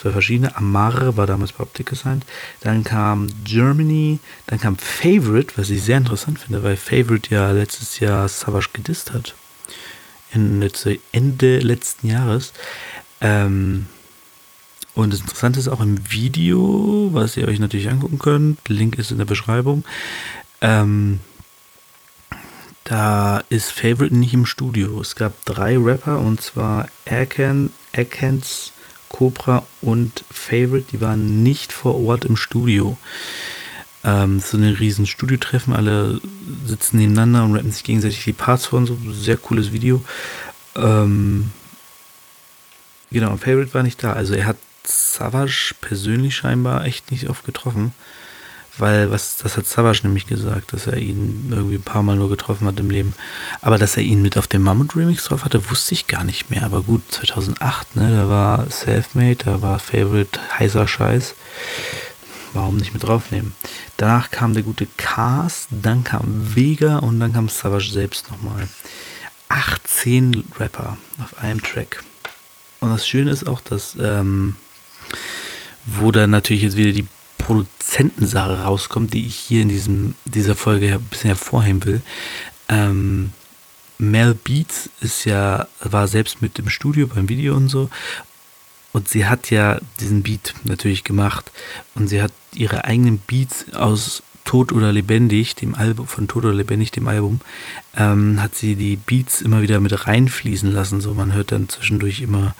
[0.00, 0.56] Zwei verschiedene.
[0.56, 2.24] Amar war damals bei Optik gesigned.
[2.60, 8.00] Dann kam Germany, dann kam Favorite, was ich sehr interessant finde, weil Favorite ja letztes
[8.00, 9.34] Jahr Savage gedisst hat.
[10.32, 12.54] Ende letzten Jahres.
[13.20, 13.86] Ähm,
[14.94, 18.68] und das Interessante ist auch im Video, was ihr euch natürlich angucken könnt.
[18.68, 19.84] Link ist in der Beschreibung.
[20.60, 21.20] Ähm,
[22.84, 25.00] da ist Favorite nicht im Studio.
[25.00, 28.72] Es gab drei Rapper und zwar Erken, Erkens,
[29.08, 30.86] Cobra und Favorite.
[30.92, 32.96] Die waren nicht vor Ort im Studio.
[34.02, 35.72] Ähm, so ein riesen Studiotreffen.
[35.72, 36.20] Alle
[36.66, 38.98] sitzen nebeneinander und rappen sich gegenseitig die Parts vor und so.
[39.12, 40.02] Sehr cooles Video.
[40.74, 41.52] Ähm,
[43.10, 44.12] genau, Favorite war nicht da.
[44.12, 47.92] Also er hat Savage persönlich scheinbar echt nicht oft getroffen.
[48.78, 52.30] Weil, was, das hat Savage nämlich gesagt, dass er ihn irgendwie ein paar Mal nur
[52.30, 53.14] getroffen hat im Leben.
[53.60, 56.50] Aber dass er ihn mit auf dem Mammut Remix drauf hatte, wusste ich gar nicht
[56.50, 56.64] mehr.
[56.64, 61.34] Aber gut, 2008, ne, da war Selfmade, da war Favorite heißer Scheiß.
[62.52, 63.52] Warum nicht mit draufnehmen?
[63.96, 68.66] Danach kam der gute Cast, dann kam Vega und dann kam Savage selbst nochmal.
[69.48, 72.02] 18 Rapper auf einem Track.
[72.80, 74.56] Und das Schöne ist auch, dass, ähm,
[75.86, 77.06] wo dann natürlich jetzt wieder die
[77.38, 82.02] Produzentensache rauskommt, die ich hier in diesem, dieser Folge ein bisschen hervorheben will.
[82.68, 83.32] Ähm,
[83.98, 87.90] Mel Beats ist ja, war selbst mit im Studio beim Video und so.
[88.92, 91.50] Und sie hat ja diesen Beat natürlich gemacht.
[91.94, 96.54] Und sie hat ihre eigenen Beats aus Tod oder Lebendig, dem Album, von Tod oder
[96.54, 97.40] Lebendig, dem Album,
[97.96, 101.00] ähm, hat sie die Beats immer wieder mit reinfließen lassen.
[101.00, 102.54] So, man hört dann zwischendurch immer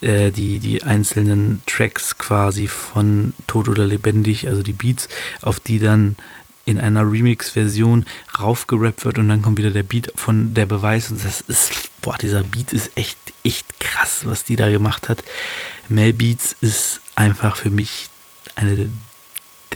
[0.00, 5.08] äh, die, die einzelnen Tracks quasi von Tod oder Lebendig, also die Beats,
[5.40, 6.16] auf die dann
[6.64, 8.04] in einer Remix-Version
[8.38, 12.16] raufgerappt wird und dann kommt wieder der Beat von der Beweis und das ist, boah,
[12.18, 15.24] dieser Beat ist echt, echt krass, was die da gemacht hat.
[15.88, 18.08] Mel Beats ist einfach für mich
[18.54, 18.88] eine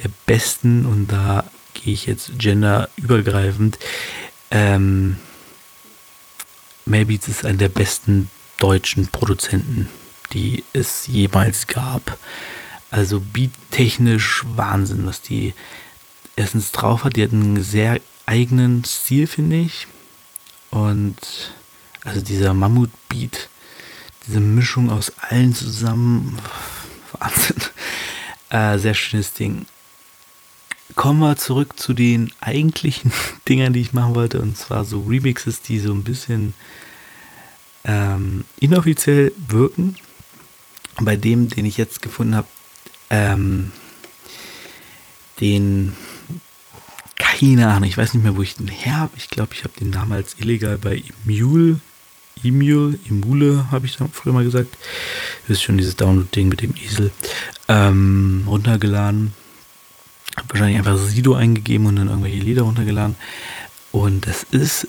[0.02, 3.78] der besten, und da gehe ich jetzt genderübergreifend,
[4.50, 5.16] ähm,
[6.85, 9.88] Maybeats ist einer der besten deutschen Produzenten,
[10.32, 12.18] die es jemals gab.
[12.90, 15.52] Also beattechnisch Wahnsinn, was die
[16.37, 17.16] erstens drauf hat.
[17.16, 19.88] Die hat einen sehr eigenen Stil, finde ich.
[20.70, 21.16] Und
[22.04, 23.48] also dieser Mammut-Beat,
[24.26, 26.38] diese Mischung aus allen zusammen,
[27.18, 27.56] Wahnsinn.
[28.50, 29.66] Äh, sehr schönes Ding
[30.94, 33.12] kommen wir zurück zu den eigentlichen
[33.49, 34.40] Dingern, die ich machen wollte.
[34.40, 36.55] Und zwar so Remixes, die so ein bisschen
[37.85, 39.96] ähm, inoffiziell wirken.
[41.01, 42.49] Bei dem, den ich jetzt gefunden habe,
[43.11, 43.72] ähm,
[45.40, 45.92] den,
[47.16, 49.12] keine Ahnung, ich weiß nicht mehr, wo ich den her habe.
[49.16, 51.81] Ich glaube, ich habe den damals illegal bei Emule,
[52.42, 54.79] Emule, Emule, habe ich früher mal gesagt.
[55.42, 57.11] Das ist schon dieses Download-Ding mit dem Esel.
[57.68, 59.35] Ähm, runtergeladen
[60.37, 63.16] habe wahrscheinlich einfach Sido eingegeben und dann irgendwelche Lieder runtergeladen.
[63.92, 64.88] Und das ist,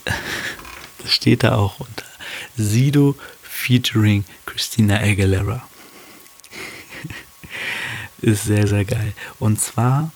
[0.99, 2.05] das steht da auch unter
[2.55, 5.67] Sido featuring Christina Aguilera.
[8.21, 9.13] ist sehr, sehr geil.
[9.39, 10.11] Und zwar,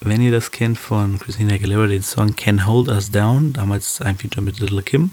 [0.00, 4.18] wenn ihr das kennt von Christina Aguilera, den Song Can Hold Us Down, damals ein
[4.18, 5.12] Feature mit Little Kim.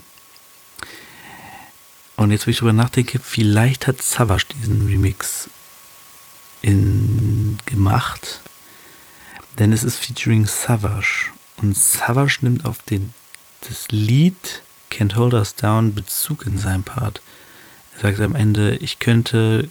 [2.18, 5.50] Und jetzt, wo ich drüber nachdenke, vielleicht hat Savage diesen Remix
[6.62, 8.42] in, gemacht
[9.60, 11.32] denn es ist featuring Savage.
[11.58, 13.14] Und Savage nimmt auf den,
[13.68, 17.22] das Lied Can't Hold Us Down Bezug in seinem Part.
[17.96, 19.70] Er sagt am Ende, ich könnte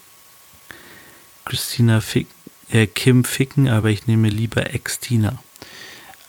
[1.44, 2.26] Christina fick,
[2.70, 5.38] äh, Kim ficken, aber ich nehme lieber Ex-Tina.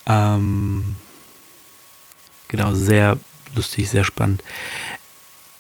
[0.06, 0.96] Ähm,
[2.48, 3.20] genau, sehr
[3.56, 4.44] lustig, sehr spannend.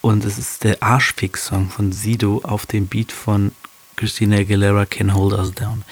[0.02, 3.52] Und es ist der Arschfix-Song von Sido auf dem Beat von
[3.96, 5.84] Christina Aguilera Can Hold Us Down.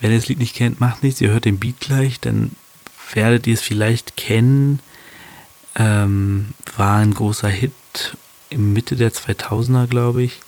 [0.00, 1.20] Wer das Lied nicht kennt, macht nichts.
[1.20, 2.52] Ihr hört den Beat gleich, dann
[3.12, 4.80] werdet ihr es vielleicht kennen.
[5.74, 8.16] Ähm, war ein großer Hit
[8.50, 10.40] im Mitte der 2000er, glaube ich.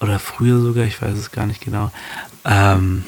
[0.00, 1.92] Oder früher sogar, ich weiß es gar nicht genau.
[2.44, 3.04] Ähm,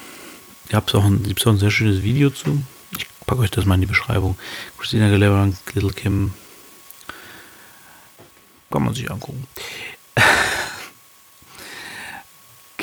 [0.69, 2.63] Gab es auch, auch ein sehr schönes Video zu.
[2.97, 4.37] Ich packe euch das mal in die Beschreibung.
[4.77, 6.33] Christina Aguilera und Little Kim.
[8.71, 9.45] Kann man sich angucken.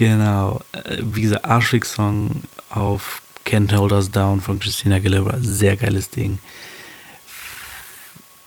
[0.01, 0.61] Genau.
[0.73, 5.37] Äh, wie gesagt, Arschwig-Song auf Can't Hold Us Down von Christina Aguilera.
[5.41, 6.39] Sehr geiles Ding.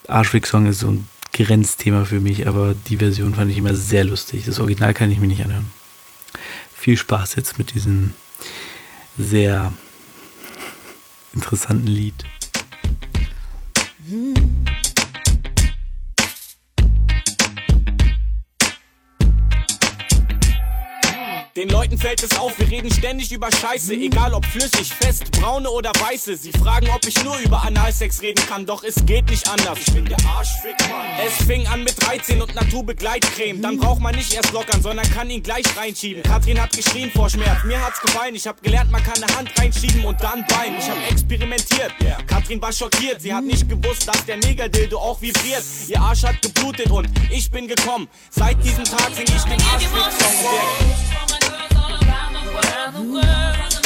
[0.07, 4.45] Arschwig-Song ist so ein Grenzthema für mich, aber die Version fand ich immer sehr lustig.
[4.45, 5.71] Das Original kann ich mir nicht anhören.
[6.75, 8.13] Viel Spaß jetzt mit diesem
[9.17, 9.71] sehr
[11.33, 12.25] interessanten Lied.
[21.63, 25.69] Den Leuten fällt es auf, wir reden ständig über Scheiße, egal ob flüssig, fest, braune
[25.69, 26.35] oder weiße.
[26.35, 29.79] Sie fragen, ob ich nur über Analsex reden kann, doch es geht nicht anders.
[29.79, 31.07] Ich bin der Arschfick, Mann.
[31.25, 33.61] Es fing an mit 13 und Naturbegleitcreme.
[33.61, 36.21] Dann braucht man nicht erst lockern, sondern kann ihn gleich reinschieben.
[36.23, 38.35] Katrin hat geschrien vor Schmerz, mir hat's gefallen.
[38.35, 40.75] Ich hab gelernt, man kann eine Hand reinschieben und dann Bein.
[40.77, 41.93] Ich hab experimentiert.
[42.27, 45.63] Katrin war schockiert, sie hat nicht gewusst, dass der Negerdildo auch vibriert.
[45.87, 48.09] Ihr Arsch hat geblutet und ich bin gekommen.
[48.31, 51.52] Seit diesem Tag sing ich den Arschfick-Song.
[52.91, 53.82] Und der Dann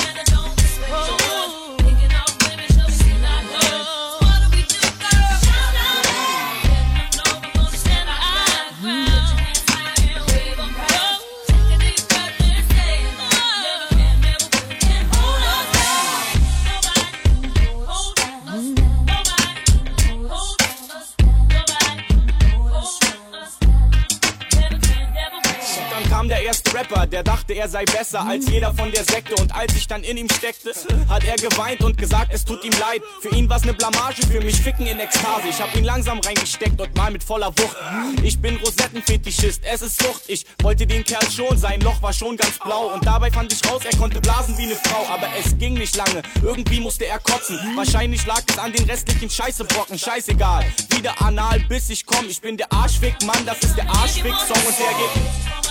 [26.17, 29.35] kam der erste Rapper, der dachte, er sei besser als jeder von der Sekte.
[29.39, 30.71] Und als ich dann in ihm steckte,
[31.07, 33.03] hat er geweint und gesagt, es tut ihm leid.
[33.21, 35.47] Für ihn war's ne Blamage, für mich Ficken in Ekstase.
[35.47, 37.77] Ich hab ihn langsam reingesteckt und mal mit voller Wucht.
[38.23, 40.23] Ich bin Rosettenfetischist, es ist Sucht.
[40.25, 42.87] Ich wollte den Kerl schon, sein Loch war schon ganz blau.
[42.95, 45.05] Und dabei fand ich raus, er konnte blasen wie ne Frau.
[45.13, 47.59] Aber es ging nicht lange, irgendwie musste er kotzen.
[47.75, 50.65] Wahrscheinlich lag es an den restlichen Scheißebrocken, scheißegal.
[50.95, 52.25] Wieder anal, bis ich komm.
[52.27, 55.66] Ich bin der Arschfick, Mann, das ist der Arschfick-Song und der geht.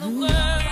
[0.00, 0.67] Das ist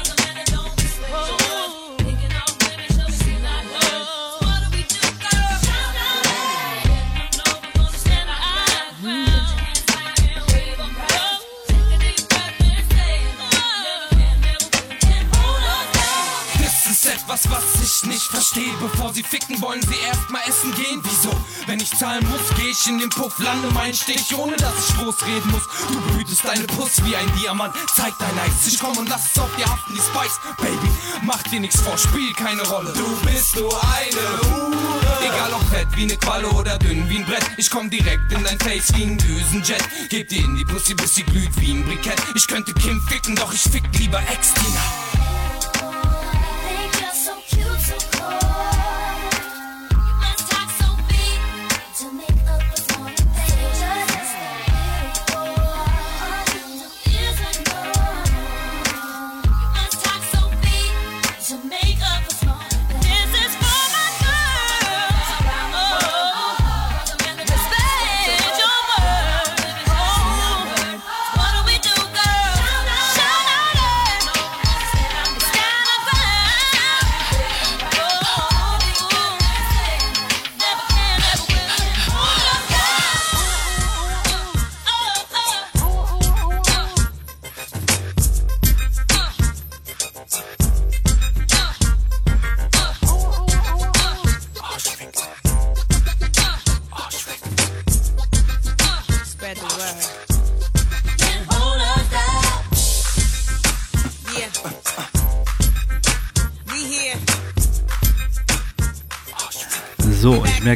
[17.37, 18.73] etwas, was ich nicht verstehe.
[18.81, 21.01] Bevor sie ficken, wollen sie erstmal essen gehen.
[21.03, 21.31] Wieso?
[21.67, 24.97] Wenn ich zahlen muss, geh ich in den Puff, lande meinen Stich, ohne dass ich
[24.97, 25.63] groß reden muss.
[25.89, 28.67] Du behütest deine Puss wie ein Diamant, zeig dein Eis.
[28.67, 30.41] Ich komm und lass es auf dir haften, die Spice.
[30.59, 30.91] Baby,
[31.23, 32.93] mach dir nichts vor, spiel keine Rolle.
[32.93, 35.19] Du bist nur eine Hure.
[35.23, 37.45] Egal ob fett wie ne Qualle oder dünn wie ein Brett.
[37.57, 39.85] Ich komm direkt in dein Face wie ein Düsenjet.
[40.09, 42.21] Geb dir in die Pussy, bis sie glüht wie ein Brikett.
[42.35, 45.06] Ich könnte Kim ficken, doch ich fick lieber Ex-Tina.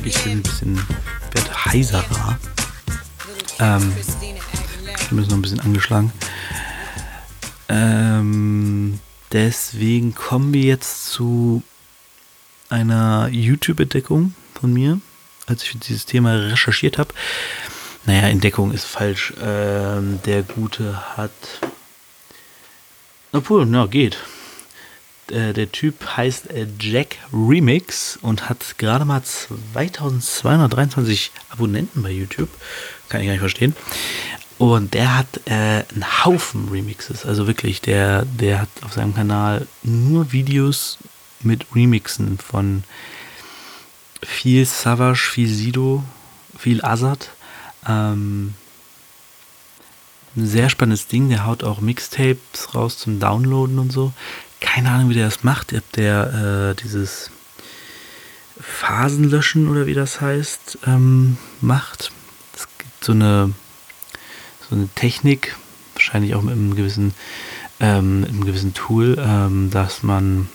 [0.00, 0.86] Merke, ich bin ein bisschen
[1.32, 2.38] werd heiserer.
[3.58, 3.92] Ähm,
[4.98, 6.12] Stimme ist noch ein bisschen angeschlagen.
[7.68, 8.98] Ähm,
[9.32, 11.62] deswegen kommen wir jetzt zu
[12.68, 15.00] einer YouTube-Entdeckung von mir,
[15.46, 17.12] als ich dieses Thema recherchiert habe.
[18.06, 19.34] Naja, Entdeckung ist falsch.
[19.42, 21.32] Ähm, der Gute hat.
[23.32, 24.18] Obwohl, na, geht.
[25.30, 32.48] Äh, der Typ heißt äh, Jack Remix und hat gerade mal 2223 Abonnenten bei YouTube.
[33.08, 33.74] Kann ich gar nicht verstehen.
[34.58, 37.24] Und der hat äh, einen Haufen Remixes.
[37.24, 40.98] Also wirklich, der, der hat auf seinem Kanal nur Videos
[41.42, 42.84] mit Remixen von
[44.22, 46.04] viel Savage, viel Sido,
[46.58, 47.30] viel Azad.
[47.88, 48.54] Ähm,
[50.36, 51.30] ein sehr spannendes Ding.
[51.30, 54.12] Der haut auch Mixtapes raus zum Downloaden und so.
[54.60, 55.72] Keine Ahnung, wie der das macht.
[55.72, 57.30] Ob der äh, dieses
[58.60, 62.12] Phasenlöschen oder wie das heißt, ähm, macht.
[62.54, 63.54] Es gibt so eine
[64.70, 65.56] so eine Technik,
[65.94, 67.12] wahrscheinlich auch mit einem gewissen,
[67.80, 70.48] ähm, einem gewissen Tool, ähm, dass man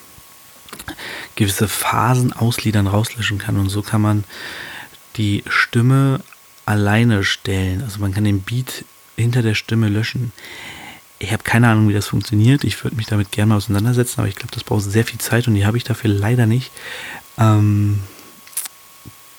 [1.35, 3.57] gewisse Phasen ausliedern, rauslöschen kann.
[3.57, 4.23] Und so kann man
[5.17, 6.21] die Stimme
[6.65, 7.83] alleine stellen.
[7.83, 8.85] Also man kann den Beat
[9.17, 10.31] hinter der Stimme löschen.
[11.25, 12.63] Ich habe keine Ahnung, wie das funktioniert.
[12.63, 15.47] Ich würde mich damit gerne mal auseinandersetzen, aber ich glaube, das braucht sehr viel Zeit
[15.47, 16.71] und die habe ich dafür leider nicht.
[17.39, 17.99] Ähm,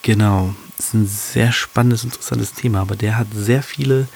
[0.03, 0.55] genau.
[0.76, 4.09] Das ist ein sehr spannendes, interessantes Thema, aber der hat sehr viele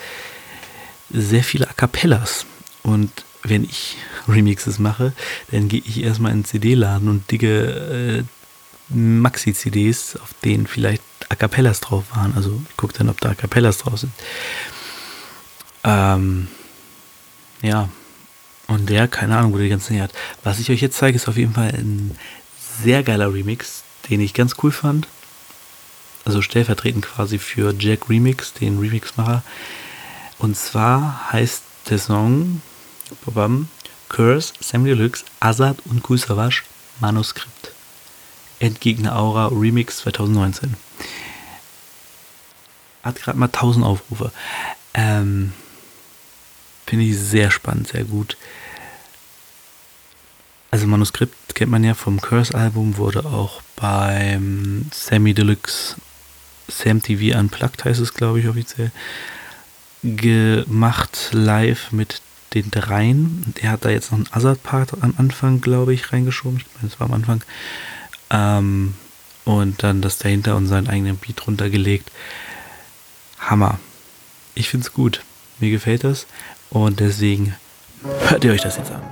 [1.13, 2.45] sehr viele A Cappellas.
[2.83, 3.11] Und
[3.43, 3.97] wenn ich
[4.29, 5.13] Remixes mache,
[5.53, 8.25] dann gehe ich erstmal in den CD-Laden und digge
[8.91, 12.35] äh, Maxi-CDs, auf denen vielleicht A Cappellas drauf waren.
[12.35, 14.13] Also ich gucke dann, ob da A Cappellas drauf sind.
[15.85, 16.49] Ähm,
[17.63, 17.89] ja.
[18.67, 20.13] Und der, keine Ahnung, wo der die ganzen her hat.
[20.45, 22.17] Was ich euch jetzt zeige, ist auf jeden Fall ein
[22.83, 25.09] sehr geiler Remix, den ich ganz cool fand.
[26.25, 29.43] Also stellvertretend quasi für Jack Remix, den Remixmacher.
[30.39, 32.63] Und zwar heißt der Song
[33.25, 33.69] babam,
[34.09, 36.65] Curse, Sam Deluxe, Azad und Kusavash
[37.01, 37.73] Manuskript.
[38.59, 40.77] Endgegner Aura Remix 2019.
[43.03, 44.33] Hat gerade mal 1000 Aufrufe.
[44.93, 45.53] Ähm,
[46.87, 48.37] Finde ich sehr spannend, sehr gut.
[50.71, 55.97] Also Manuskript kennt man ja vom Curse-Album, wurde auch beim Sammy Deluxe
[56.71, 58.93] Sam TV Unplugged heißt es, glaube ich, offiziell,
[60.03, 62.23] gemacht live mit
[62.55, 63.43] den dreien.
[63.47, 66.59] Und er hat da jetzt noch einen Azad-Part am Anfang, glaube ich, reingeschoben.
[66.59, 67.43] Ich meine, es war am Anfang.
[68.31, 68.95] Ähm,
[69.45, 72.11] und dann das dahinter und seinen eigenen Beat runtergelegt.
[73.39, 73.79] Hammer.
[74.55, 75.23] Ich finde es gut.
[75.59, 76.27] Mir gefällt das.
[76.71, 77.55] Und deswegen
[78.29, 79.03] hört ihr euch das jetzt an.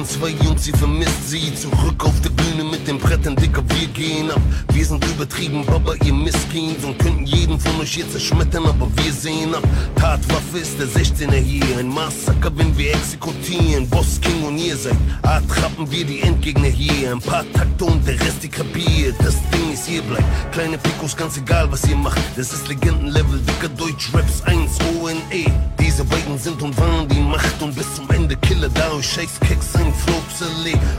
[0.00, 1.54] besten zwei Jungs, sie vermisst sie.
[1.54, 4.40] Zurück auf der Bühne mit den Brettern, Dicker, wir gehen ab.
[4.72, 9.12] Wir sind übertrieben, Baba, ihr Misskins und könnten jeden von euch jetzt zerschmettern, aber wir
[9.12, 9.62] sehen ab.
[9.94, 13.88] Tatwaffe ist der 16er hier, ein Massaker, wenn wir exekutieren.
[13.88, 17.12] Boss, King und ihr seid, attrappen wir die Endgegner hier.
[17.12, 19.14] Ein paar Takte und der Rest, die kapiert.
[19.20, 20.24] Das Ding ist hier bleibt.
[20.50, 22.18] Kleine Pikos, ganz egal, was ihr macht.
[22.36, 25.70] Das ist Legendenlevel, dicker Deutsch, Raps 1, ONE.
[25.78, 29.40] Diese beiden sind und waren die Macht und bis zum Ende Killer da euch Scheiß
[29.40, 30.22] Keks ein Flow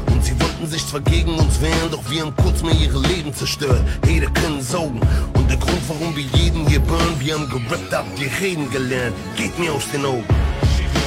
[0.07, 3.33] Und sie wollten sich zwar gegen uns wehren, doch wir haben kurz mal ihre Leben
[3.33, 3.81] zerstört.
[4.07, 4.99] Jeder können saugen.
[5.33, 9.15] Und der Grund, warum wir jeden hier burn, wir haben gerappt, habt ihr reden gelernt.
[9.35, 10.25] Geht mir aus den Augen.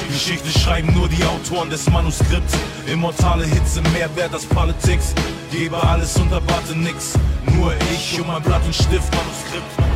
[0.07, 2.53] Geschichte schreiben nur die Autoren des Manuskripts.
[2.87, 5.13] Immortale Hitze, mehr wert als Politics.
[5.51, 7.13] Gebe alles und erwarte nix.
[7.53, 9.95] Nur ich und mein Blatt und Stift, Manuskript.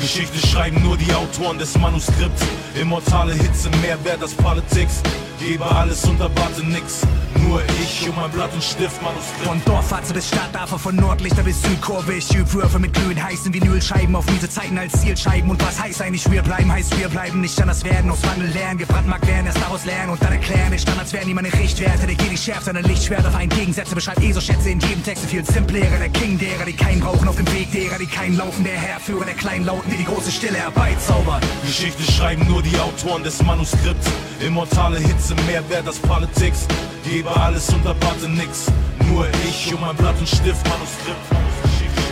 [0.00, 2.42] Geschichte schreiben nur die Autoren des Manuskripts.
[2.80, 5.02] Immortale Hitze, mehr wert als Politics.
[5.38, 7.02] Gebe alles und erwarte nix.
[7.46, 9.46] Nur ich und mein Blatt und Stift, Manuskript.
[9.46, 12.14] Von Dorffatze bis Stadtaffe, von Nordlichter bis Südkurve.
[12.14, 15.48] Ich üb Würfe mit glühend heißen Vinylscheiben auf miese Zeiten als Zielscheiben.
[15.48, 16.70] Und was heißt eigentlich wir bleiben?
[16.72, 18.78] Heißt wir bleiben nicht anders werden, aus Wandel lernen.
[18.78, 20.72] Gebrandmarkt werden, erst daraus lernen und dann erklären.
[20.72, 22.06] Die Standards werden nie meine Richtwerte.
[22.06, 23.94] Der geht die schärft seine Lichtschwert auf einen Gegensätze.
[23.94, 25.24] Beschreibt eh so Schätze in jedem Text.
[25.26, 28.64] Viel simplerer, der King derer, die keinen brauchen auf dem Weg derer, die keinen laufen.
[28.64, 31.40] Der Herrführer der kleinen Lauten, die die große Stille herbeizaubern.
[31.64, 34.08] Geschichte schreiben nur die Autoren des Manuskripts.
[34.40, 36.66] Immortale Hitze, mehr wert als Politics.
[37.04, 38.66] Gebe alles und erwarte nix.
[39.10, 41.48] Nur ich und mein Blatt und Stift, Manuskript.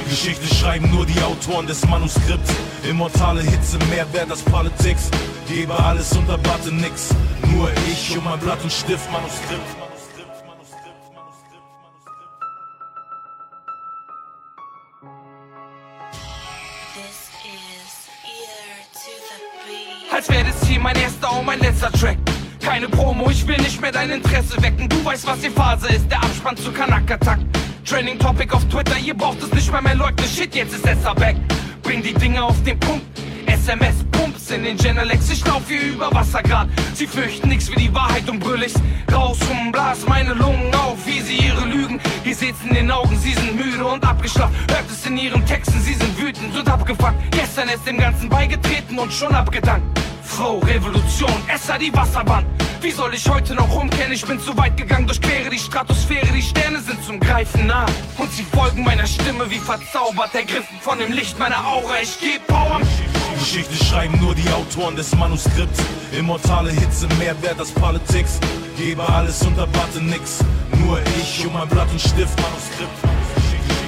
[0.08, 2.50] Geschichte schreiben nur die Autoren des Manuskripts.
[2.88, 5.10] Immortale Hitze, mehr wert als Politics.
[5.48, 7.10] Gebe alles und erwarte nix.
[7.52, 9.85] Nur ich und mein Blatt und Stift, Manuskript.
[20.16, 22.16] Als wäre das hier mein erster und mein letzter Track.
[22.64, 24.88] Keine Promo, ich will nicht mehr dein Interesse wecken.
[24.88, 27.38] Du weißt, was die Phase ist, der Abspann zu Kanak-Attack.
[27.84, 30.26] Training Topic auf Twitter, ihr braucht es nicht mehr mehr leugnen.
[30.26, 31.36] Shit, jetzt ist Esser back.
[31.82, 33.04] Bring die Dinge auf den Punkt.
[33.46, 36.68] SMS Pumps in den Genelex, ich lauf hier über Wasser grad.
[36.94, 38.72] Sie fürchten nix wie die Wahrheit und brüll ich
[39.12, 42.00] raus rum, blas meine Lungen auf, wie sie ihre Lügen.
[42.24, 44.54] Ihr seht's in den Augen, sie sind müde und abgeschlafen.
[44.70, 47.14] Hört es in ihren Texten, sie sind wütend und abgefuckt.
[47.32, 50.05] Gestern ist dem Ganzen beigetreten und schon abgedankt.
[50.26, 52.46] Frau, Revolution, Esser die Wasserwand.
[52.82, 54.12] Wie soll ich heute noch umkehren?
[54.12, 57.86] Ich bin zu weit gegangen, durchquere die Stratosphäre, die Sterne sind zum Greifen nah.
[58.18, 62.00] Und sie folgen meiner Stimme wie verzaubert, ergriffen von dem Licht meiner Aura.
[62.02, 62.80] Ich geb Power.
[63.38, 65.80] Geschichte schreiben nur die Autoren des Manuskripts.
[66.12, 68.38] Immortale Hitze, mehr wert als Politics.
[68.76, 70.38] Gebe alles und erwarte nix.
[70.84, 73.05] Nur ich und mein Blatt und Stift, Manuskript.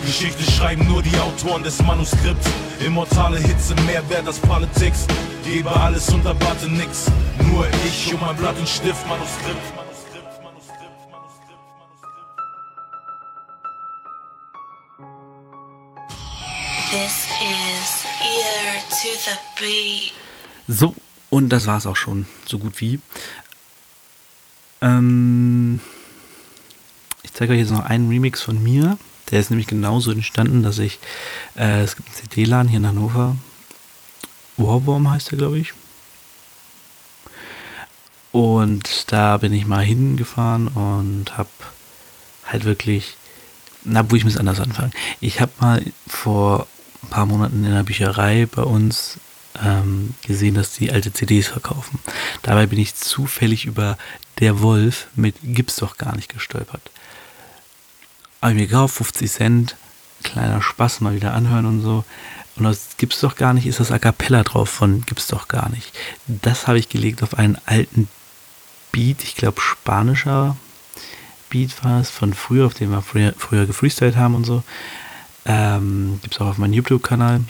[0.09, 2.49] Geschichte schreiben nur die Autoren des Manuskripts.
[2.81, 5.07] Immortale Hitze, mehr wert als Politics.
[5.45, 7.11] Gebe alles und erwarte nix.
[7.45, 9.61] Nur ich und mein Blatt und Stift, Manuskript.
[16.91, 20.13] This is Ear to the Beat.
[20.69, 20.95] So,
[21.29, 22.99] und das war's auch schon, so gut wie.
[24.81, 25.81] Ähm,
[27.23, 28.97] ich zeige euch jetzt noch einen Remix von mir.
[29.31, 30.99] Der ist nämlich genauso entstanden, dass ich,
[31.57, 33.37] äh, es gibt einen CD-Laden hier in Hannover.
[34.57, 35.73] Warworm heißt der, glaube ich.
[38.33, 41.49] Und da bin ich mal hingefahren und habe
[42.45, 43.17] halt wirklich,
[43.85, 44.93] na, wo ich muss anders anfangen.
[45.21, 46.67] Ich habe mal vor
[47.03, 49.19] ein paar Monaten in der Bücherei bei uns
[49.63, 51.99] ähm, gesehen, dass die alte CDs verkaufen.
[52.43, 53.97] Dabei bin ich zufällig über
[54.41, 56.91] Der Wolf mit Gibt's doch gar nicht gestolpert.
[58.41, 59.77] Ich mir gekauft, 50 Cent,
[60.23, 62.05] kleiner Spaß, mal wieder anhören und so.
[62.57, 65.69] Und das Gibt's doch gar nicht, ist das A Cappella drauf von Gibt's doch gar
[65.71, 65.93] nicht.
[66.27, 68.09] Das habe ich gelegt auf einen alten
[68.93, 70.57] Beat, ich glaube spanischer
[71.51, 74.63] Beat war es, von früher, auf dem wir früher, früher gefreestylt haben und so.
[75.45, 77.41] Ähm, Gibt es auch auf meinem YouTube-Kanal.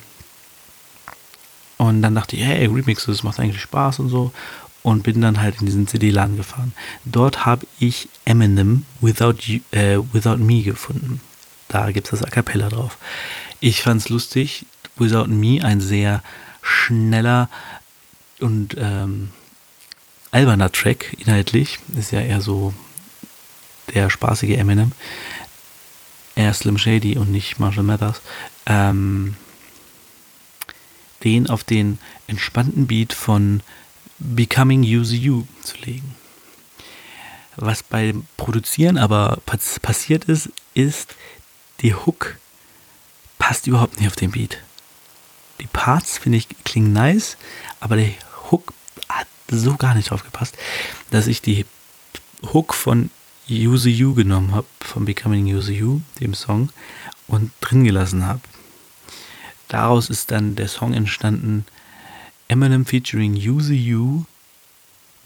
[1.79, 4.33] Und dann dachte ich, hey, Remixes, das macht eigentlich Spaß und so.
[4.83, 6.73] Und bin dann halt in diesen CD-Laden gefahren.
[7.05, 11.21] Dort habe ich Eminem Without, you, äh, Without Me gefunden.
[11.69, 12.97] Da gibt es das A Cappella drauf.
[13.61, 14.67] Ich fand es lustig.
[14.97, 16.23] Without Me, ein sehr
[16.63, 17.49] schneller
[18.41, 19.31] und ähm,
[20.31, 21.79] alberner Track inhaltlich.
[21.97, 22.73] Ist ja eher so
[23.95, 24.93] der spaßige Eminem
[26.39, 28.23] eher Slim Shady und nicht Marshall Mathers,
[28.67, 29.35] ähm,
[31.25, 31.99] den auf den
[32.29, 33.61] entspannten Beat von
[34.19, 36.15] Becoming Use You zu legen.
[37.57, 41.15] Was beim Produzieren aber pass passiert ist, ist,
[41.81, 42.39] die Hook
[43.39, 44.59] passt überhaupt nicht auf den Beat.
[45.61, 47.37] Die Parts, finde ich, klingen nice,
[47.81, 48.11] aber der
[48.51, 48.73] Hook
[49.09, 50.57] hat so gar nicht drauf gepasst,
[51.11, 51.65] dass ich die
[52.53, 53.11] Hook von
[53.49, 56.71] Use You genommen habe, von Becoming Use You, dem Song,
[57.27, 58.41] und drin gelassen habe.
[59.69, 61.67] Daraus ist dann der Song entstanden,
[62.49, 64.25] Eminem featuring Use You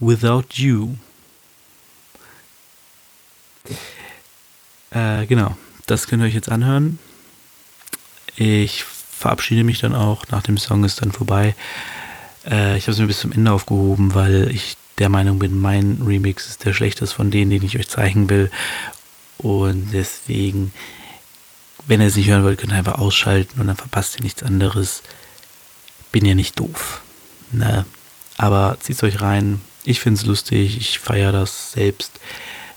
[0.01, 0.97] Without You.
[4.91, 5.57] Äh, genau,
[5.87, 6.99] das könnt ihr euch jetzt anhören.
[8.37, 11.55] Ich verabschiede mich dann auch, nach dem Song ist dann vorbei.
[12.45, 16.03] Äh, ich habe es mir bis zum Ende aufgehoben, weil ich der Meinung bin, mein
[16.05, 18.51] Remix ist der schlechteste von denen, den ich euch zeigen will.
[19.39, 20.73] Und deswegen,
[21.87, 24.43] wenn ihr es nicht hören wollt, könnt ihr einfach ausschalten und dann verpasst ihr nichts
[24.43, 25.03] anderes.
[26.11, 27.03] Bin ja nicht doof.
[27.53, 27.85] Ne?
[28.39, 29.61] Aber zieht euch rein.
[29.85, 30.77] Ich finde es lustig.
[30.77, 32.19] Ich feiere das selbst.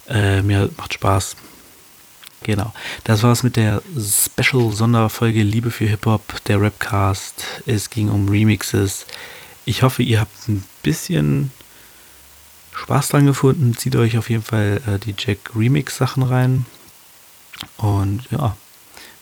[0.08, 1.36] Äh, mir macht Spaß.
[2.44, 2.74] Genau.
[3.04, 7.44] Das war es mit der Special-Sonderfolge Liebe für Hip-Hop, der Rapcast.
[7.66, 9.08] Es ging um Remixes.
[9.66, 11.52] Ich hoffe, ihr habt ein bisschen
[12.74, 13.76] Spaß dran gefunden.
[13.76, 16.66] Zieht euch auf jeden Fall äh, die Jack Remix Sachen rein.
[17.78, 18.56] Und ja,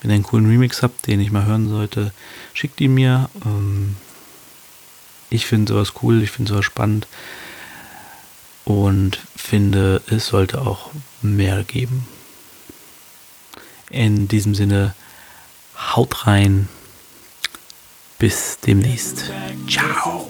[0.01, 2.11] wenn ihr einen coolen Remix habt, den ich mal hören sollte,
[2.53, 3.29] schickt ihn mir.
[3.45, 3.95] Ähm,
[5.33, 7.07] ich finde sowas cool, ich finde sowas spannend
[8.65, 12.07] und finde, es sollte auch mehr geben.
[13.89, 14.93] In diesem Sinne,
[15.75, 16.69] haut rein.
[18.19, 19.31] Bis demnächst.
[19.67, 20.29] Ciao.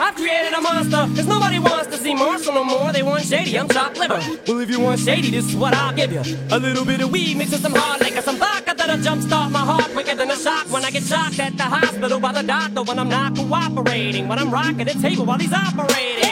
[0.00, 2.90] I've created a monster, cause nobody wants to see Marshall no more.
[2.90, 4.20] They want shady, I'm chopped liver.
[4.48, 6.22] Well, if you want shady, this is what I'll give you.
[6.50, 9.58] A little bit of weed mixed with some hard liquor, some vodka that'll jumpstart my
[9.58, 12.82] heart quicker than a shock when I get shocked at the hospital by the doctor
[12.82, 14.26] when I'm not cooperating.
[14.26, 16.29] When I'm rocking the table while he's operating.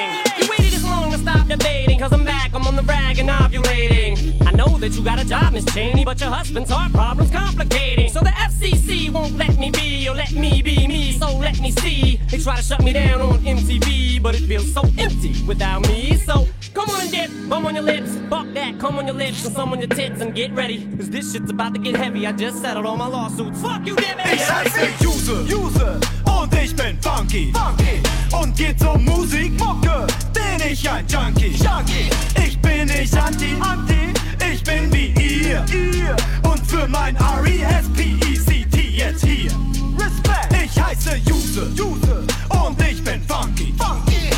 [1.29, 4.47] Stop debating, cause I'm back, I'm on the rag and ovulating.
[4.47, 8.09] I know that you got a job, Miss Cheney, but your husband's heart problem's complicating.
[8.11, 11.71] So the FCC won't let me be, or let me be me, so let me
[11.71, 12.21] see.
[12.31, 16.17] They try to shut me down on MTV, but it feels so empty without me.
[16.17, 19.45] So come on and dip, bum on your lips, fuck that, come on your lips,
[19.45, 20.87] and some on your tits, and get ready.
[20.97, 23.61] Cause this shit's about to get heavy, I just settled all my lawsuits.
[23.61, 23.97] Fuck you!
[23.99, 26.18] Ich heiße User, User
[26.69, 28.03] ich bin funky, funky
[28.33, 31.57] und geht um Musik, Mucke, bin ich ein Junkie.
[31.57, 32.11] Junkie.
[32.47, 34.13] Ich bin nicht Anti, Anti,
[34.53, 35.65] ich bin wie ihr.
[35.73, 36.17] ihr.
[36.43, 39.51] Und für mein R-E-S-P-E-C-T jetzt hier.
[39.99, 40.65] Respekt.
[40.65, 43.73] Ich heiße Juse, Juse, und ich bin funky.
[43.79, 44.38] Funky.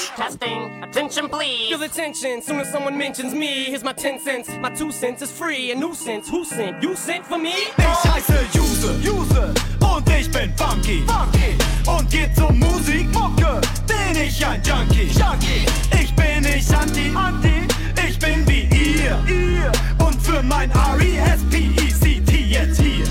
[0.21, 1.69] Testing, attention please.
[1.69, 3.63] Feel the tension soon as someone mentions me.
[3.63, 5.71] Here's my 10 cents, my 2 cents is free.
[5.71, 6.83] A nuisance, who sent?
[6.83, 7.55] You sent for me?
[7.79, 9.51] Ich heiße Juse, Juse,
[9.81, 11.03] und ich bin funky.
[11.07, 11.57] funky.
[11.87, 15.09] Und geht um Musik, Mucke, bin ich ein Junkie.
[15.09, 15.65] Junkie.
[15.99, 17.67] Ich bin nicht Anti, Anti,
[18.07, 19.17] ich bin wie ihr.
[19.27, 19.71] ihr.
[20.05, 23.05] Und für mein R-E-S-P-E-C-T jetzt hier.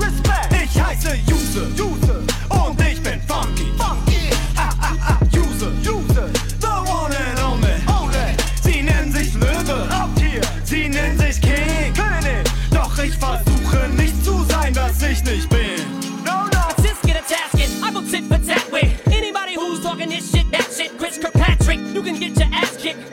[0.00, 0.64] Respekt.
[0.64, 3.70] Ich heiße Juse, Juse, und ich bin funky.
[3.78, 4.15] funky.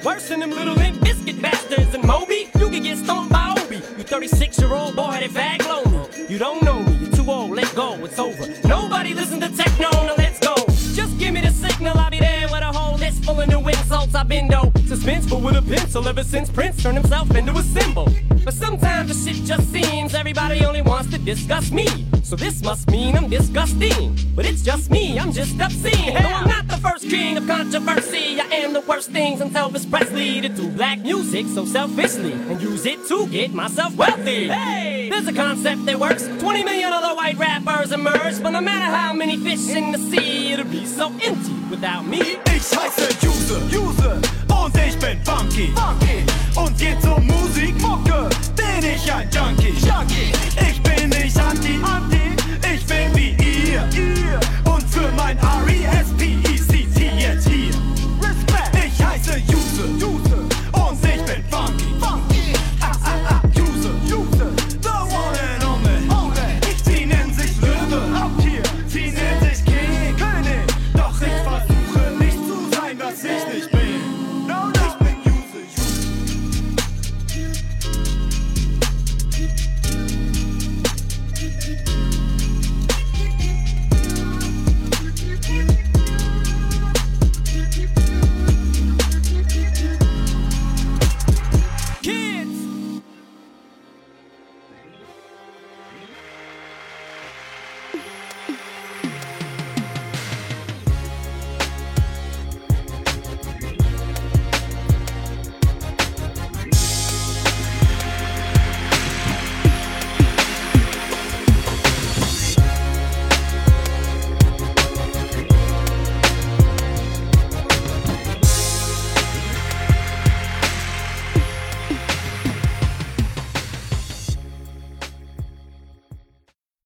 [0.04, 1.94] Worse than them little limp biscuit bastards.
[1.94, 3.78] And Moby, you can get stomped by Obi.
[3.78, 6.10] You 36 year old boy that fag lonely.
[6.28, 8.48] You don't know me, you're too old, let go, it's over.
[8.68, 10.56] Nobody listen to techno, now let's go.
[10.94, 13.60] Just give me the signal, I'll be there with a whole list full of new
[13.68, 14.16] insults.
[14.16, 14.48] I've been
[14.94, 18.08] though suspenseful with a pencil ever since Prince turned himself into a symbol.
[18.44, 21.88] But sometimes the shit just seems everybody only wants to discuss me.
[22.24, 24.18] So this must mean I'm disgusting.
[24.36, 26.14] But it's just me, I'm just obscene.
[26.14, 29.90] Though I'm not the first king of controversy, I am the worst things until Elvis
[29.90, 34.48] Presley to do black music so selfishly and use it to get myself wealthy.
[34.48, 36.28] Hey, there's a concept that works.
[36.40, 40.54] 20 million other white rappers emerge, but no matter how many fish in the sea,
[40.54, 42.38] it'll be so empty without me.
[42.64, 44.43] Ich heiße Juse, Juse,
[44.74, 45.74] und ich bin funky.
[45.76, 46.24] funky.
[46.56, 49.74] Und geht zur Musik, Mucke, bin ich ein Junkie.
[49.86, 50.32] Junkie.
[50.70, 52.36] Ich bin nicht anti, anti,
[52.74, 53.88] ich bin wie ihr.
[53.94, 54.40] ihr.
[54.72, 57.74] Und für mein R-E-S-P-E-C-T jetzt hier.
[58.22, 58.86] Respect.
[58.86, 59.63] Ich heiße You.